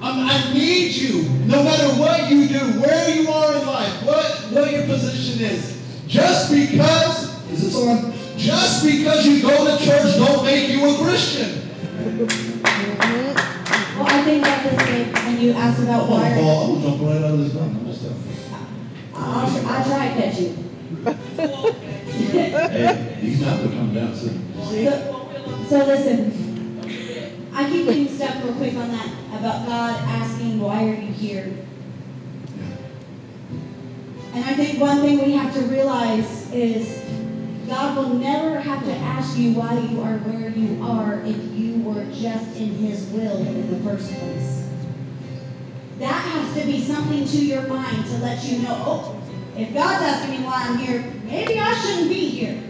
[0.00, 4.24] I'm, I need you, no matter what you do, where you are in life, what,
[4.52, 5.76] what your position is.
[6.06, 8.14] Just because, is this on?
[8.38, 11.68] Just because you go to church don't make you a Christian.
[13.96, 17.16] Well, I think that this when you asked about why, fall, I'm gonna jump right
[17.16, 17.76] out of this mountain.
[17.80, 18.36] I'm just telling you.
[19.36, 20.56] I'll, I'll try to catch you.
[22.26, 24.52] Hey, these mountains are coming down soon.
[24.54, 24.92] So,
[25.68, 29.08] so listen, I keep getting stuck real quick on that
[29.38, 31.52] about God asking, why are you here?
[34.34, 37.02] And I think one thing we have to realize is
[37.66, 41.82] God will never have to ask you why you are where you are if you
[41.82, 44.68] were just in His will in the first place.
[45.98, 49.15] That has to be something to your mind to let you know, oh,
[49.56, 52.62] if God's asking me why I'm here, maybe I shouldn't be here.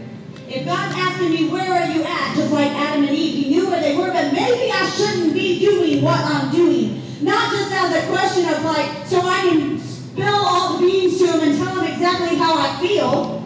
[0.47, 3.69] If God's asking me where are you at, just like Adam and Eve, he knew
[3.69, 7.01] where they were, but maybe I shouldn't be doing what I'm doing.
[7.21, 11.27] Not just as a question of like, so I can spill all the beans to
[11.27, 13.37] him and tell him exactly how I feel.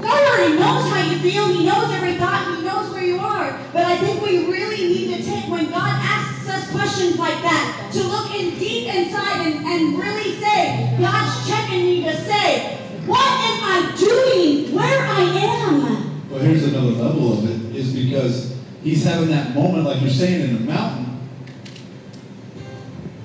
[0.00, 1.48] God already knows how you feel.
[1.48, 2.56] He knows every thought.
[2.56, 3.58] He knows where you are.
[3.72, 7.90] But I think we really need to take, when God asks us questions like that,
[7.92, 13.18] to look in deep inside and, and really say, God's checking me to say, what
[13.18, 16.30] am I doing where I am?
[16.30, 20.48] Well, here's another level of it, is because he's having that moment, like you're saying,
[20.48, 21.20] in the mountain.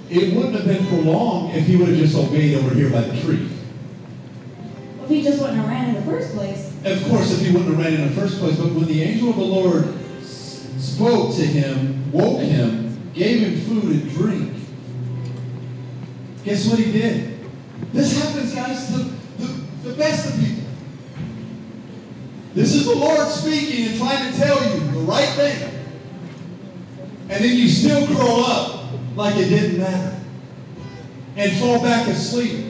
[0.09, 3.01] It wouldn't have been for long if he would have just obeyed over here by
[3.01, 3.47] the tree.
[4.97, 6.73] Well, if he just wouldn't have ran in the first place.
[6.83, 9.29] Of course, if he wouldn't have ran in the first place, but when the angel
[9.29, 9.93] of the Lord
[10.23, 14.53] spoke to him, woke him, gave him food and drink,
[16.43, 17.39] guess what he did?
[17.91, 18.97] This happens, guys, to
[19.37, 19.47] the,
[19.89, 20.63] the best of people.
[22.53, 25.75] This is the Lord speaking and trying to tell you the right thing.
[27.29, 30.19] And then you still curl up like it didn't matter
[31.35, 32.65] and fall back asleep.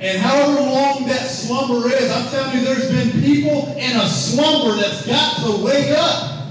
[0.00, 4.76] And however long that slumber is, I'm telling you, there's been people in a slumber
[4.76, 6.45] that's got to wake up.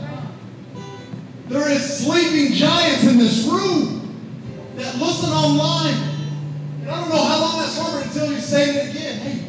[1.47, 4.17] There is sleeping giants in this room
[4.75, 5.93] that listen online.
[6.81, 9.19] And I don't know how long that slumber until you say it again.
[9.19, 9.47] Hey,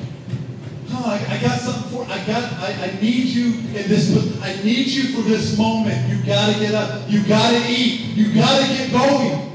[0.91, 4.63] no, I, I got something for I got I, I need you in this I
[4.63, 6.09] need you for this moment.
[6.09, 7.11] You gotta get up.
[7.11, 8.01] You gotta eat.
[8.15, 9.46] You gotta get going.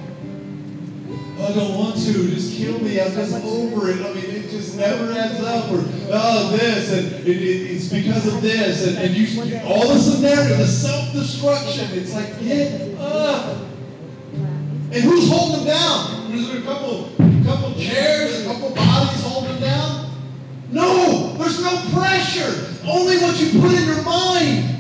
[1.44, 2.30] I don't want to.
[2.30, 3.00] Just kill me.
[3.00, 4.06] I'm just over it.
[4.06, 5.72] I mean, it just never adds up.
[5.72, 10.00] Or oh, this and it, it, it's because of this and, and you all the
[10.00, 11.98] scenario, the self-destruction.
[11.98, 13.58] It's like get up.
[14.94, 16.32] And who's holding them down?
[16.34, 17.12] Is there a couple,
[17.46, 20.12] couple chairs, a couple bodies holding them down?
[20.70, 22.68] No, there's no pressure.
[22.86, 24.76] Only what you put in your mind.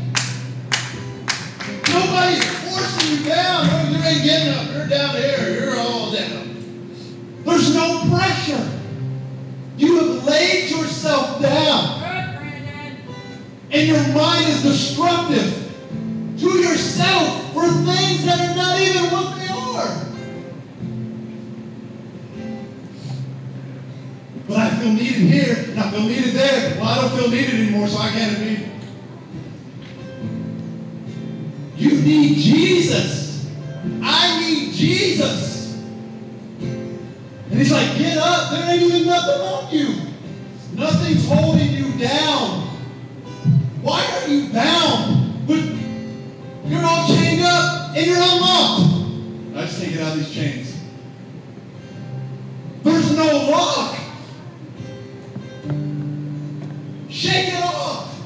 [1.88, 3.68] Nobody's forcing you down.
[3.68, 4.74] No, you ain't getting up.
[4.74, 5.60] You're down here.
[5.60, 6.51] You're all down.
[7.52, 8.66] There's no pressure.
[9.76, 12.02] You have laid yourself down.
[13.70, 15.70] And your mind is destructive
[16.40, 20.06] to yourself for things that are not even what they are.
[24.48, 26.80] But I feel needed here, and I feel needed there.
[26.80, 28.66] Well, I don't feel needed anymore, so I can't be.
[31.76, 33.52] You need Jesus.
[34.02, 35.51] I need Jesus.
[37.52, 38.52] And he's like, get up.
[38.52, 39.96] There ain't even nothing on you.
[40.74, 42.62] Nothing's holding you down.
[43.82, 45.46] Why are you bound?
[45.46, 45.60] But
[46.70, 49.58] you're all chained up and you're unlocked.
[49.58, 50.82] I just can't get out of these chains.
[52.84, 53.98] There's no lock.
[57.10, 58.18] Shake it off.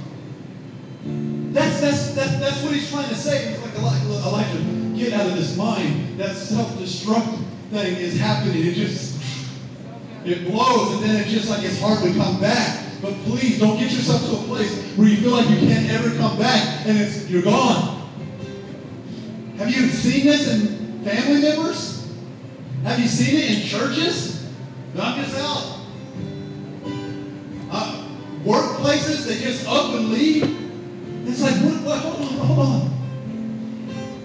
[1.03, 3.53] That's, that's, that's, that's what he's trying to say.
[3.53, 4.59] It's like Elijah,
[4.95, 6.19] get out of this mind.
[6.19, 7.39] That self-destruct
[7.71, 8.67] thing is happening.
[8.67, 9.14] It just,
[10.25, 12.83] it blows and then it's just like it's hard to come back.
[13.01, 16.15] But please don't get yourself to a place where you feel like you can't ever
[16.17, 18.09] come back and it's, you're gone.
[19.57, 22.11] Have you seen this in family members?
[22.83, 24.43] Have you seen it in churches?
[24.93, 25.79] Knock us out.
[27.71, 28.07] Uh,
[28.43, 30.43] workplaces, they just up and leave.
[31.27, 32.81] It's like, what, what, hold on, hold on.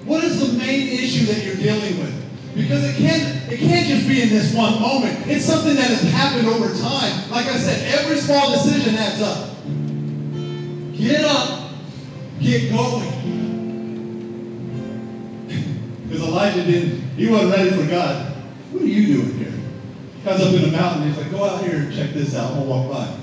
[0.07, 2.30] What is the main issue that you're dealing with?
[2.55, 5.27] Because it can't, it can't just be in this one moment.
[5.27, 7.31] It's something that has happened over time.
[7.31, 9.51] Like I said, every small decision adds up.
[10.97, 11.71] Get up,
[12.41, 13.21] get going.
[16.09, 18.35] Because Elijah didn't, he wasn't ready for God.
[18.73, 19.53] What are you doing here?
[20.25, 22.53] Comes up in a mountain, he's like, go out here and check this out.
[22.53, 23.17] I'll walk by.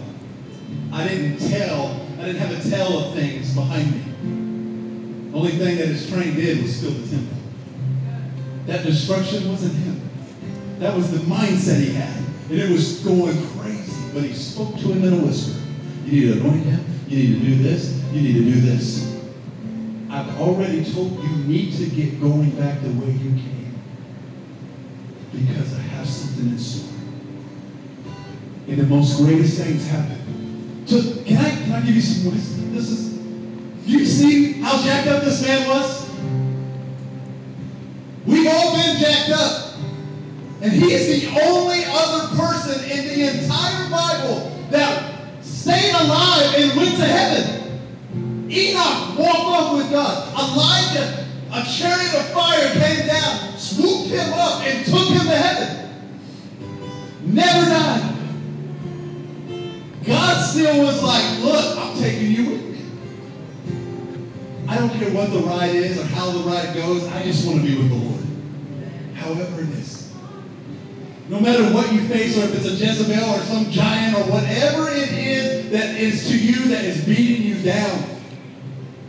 [0.92, 5.32] I didn't tell, I didn't have a tell of things behind me.
[5.32, 7.37] The only thing that his train did was fill the temple.
[8.68, 10.02] That destruction wasn't him.
[10.80, 12.18] That was the mindset he had.
[12.50, 14.12] And it was going crazy.
[14.14, 15.60] But he spoke to him in a whisper.
[16.06, 16.86] You need to anoint him.
[17.08, 18.04] You need to do this.
[18.12, 19.18] You need to do this.
[20.10, 23.74] I've already told you need to get going back the way you came.
[25.32, 26.94] Because I have something in store.
[28.68, 30.84] And the most greatest things happen.
[30.86, 32.76] So can I can I give you some wisdom?
[32.76, 33.18] This is
[33.86, 36.07] you see how jacked up this man was?
[38.48, 39.74] We've all been jacked up.
[40.62, 46.78] And he is the only other person in the entire Bible that stayed alive and
[46.78, 48.50] went to heaven.
[48.50, 50.34] Enoch walked off with God.
[50.34, 56.16] Elijah, a chariot of fire came down, swooped him up, and took him to heaven.
[57.24, 58.16] Never died.
[60.06, 62.80] God still was like, look, I'm taking you with me.
[64.70, 67.06] I don't care what the ride is or how the ride goes.
[67.08, 68.27] I just want to be with the Lord.
[69.18, 70.14] However it is.
[71.30, 74.88] No matter what you face, or if it's a Jezebel or some giant or whatever
[74.90, 78.04] it is that is to you that is beating you down.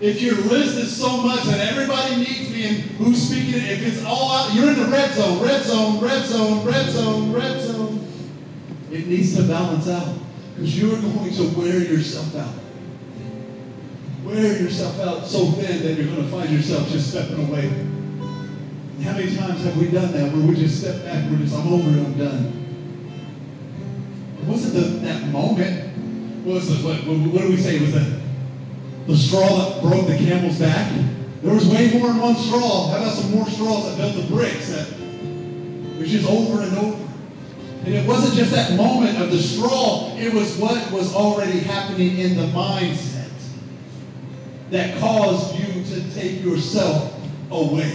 [0.01, 4.05] If your list is so much that everybody needs me and who's speaking, if it's
[4.05, 8.09] all out, you're in the red zone, red zone, red zone, red zone, red zone.
[8.91, 10.17] It needs to balance out
[10.55, 12.55] because you're going to wear yourself out.
[14.25, 17.71] Wear yourself out so thin that you're going to find yourself just stepping away.
[19.03, 21.73] How many times have we done that where we just step back, we're just, I'm
[21.73, 22.53] over it, I'm done.
[24.41, 25.97] It wasn't the, that moment.
[26.45, 27.77] What was the, what, what do we say?
[27.77, 28.21] It was the,
[29.07, 30.93] the straw that broke the camel's back.
[31.43, 32.89] There was way more than one straw.
[32.89, 34.89] How about some more straws that built the bricks that
[35.99, 37.09] was just over and over?
[37.85, 42.19] And it wasn't just that moment of the straw, it was what was already happening
[42.19, 43.31] in the mindset
[44.71, 47.15] that caused you to take yourself
[47.51, 47.95] away.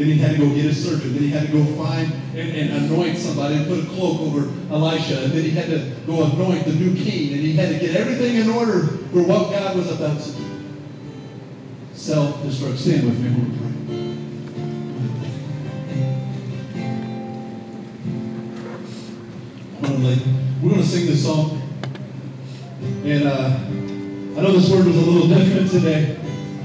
[0.00, 1.12] Then he had to go get a surgeon.
[1.12, 4.50] Then he had to go find and, and, anoint somebody and put a cloak over
[4.72, 5.24] Elisha.
[5.24, 7.34] And then he had to go anoint the new king.
[7.34, 10.44] And he had to get everything in order for what God was about to do.
[11.92, 12.78] Self-destruct.
[12.78, 13.28] Stand with me.
[19.82, 20.16] We're.
[20.62, 21.60] We're going to sing this song.
[23.04, 23.58] And uh,
[24.38, 26.16] I know this word was a little different today.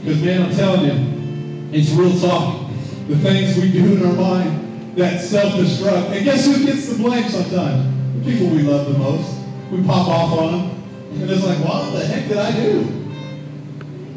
[0.01, 2.64] Because, man, I'm telling you, it's real talk.
[3.07, 6.11] The things we do in our mind that self-destruct.
[6.11, 8.23] And guess who gets the blame sometimes?
[8.23, 9.39] The people we love the most.
[9.71, 10.83] We pop off on them.
[11.21, 12.79] And it's like, what the heck did I do?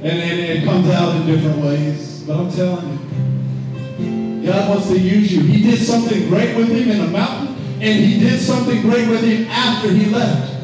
[0.01, 2.23] And, and it comes out in different ways.
[2.23, 5.43] But I'm telling you, God wants to use you.
[5.43, 9.23] He did something great with him in the mountain, and he did something great with
[9.23, 10.55] him after he left.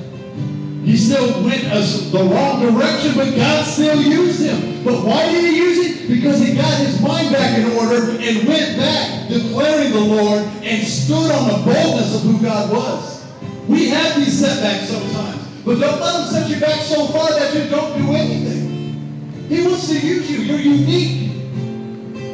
[0.84, 4.84] He still went us the wrong direction, but God still used him.
[4.84, 5.93] But why did he use him?
[6.08, 10.86] Because he got his mind back in order and went back declaring the Lord and
[10.86, 13.24] stood on the boldness of who God was.
[13.68, 17.54] We have these setbacks sometimes, but don't let them set you back so far that
[17.54, 19.48] you don't do anything.
[19.48, 20.38] He wants to use you.
[20.38, 21.30] You're unique.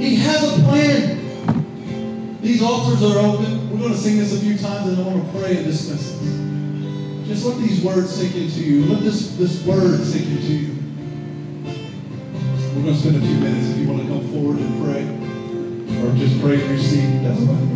[0.01, 2.41] He has a plan.
[2.41, 3.71] These altars are open.
[3.71, 6.19] We're going to sing this a few times and I want to pray and dismiss
[6.19, 7.29] this.
[7.29, 8.87] Just let these words sink into you.
[8.87, 10.80] Let this, this word sink into you.
[12.73, 15.03] We're going to spend a few minutes if you want to come forward and pray
[16.07, 17.23] or just pray and receive.
[17.25, 17.71] That's fine.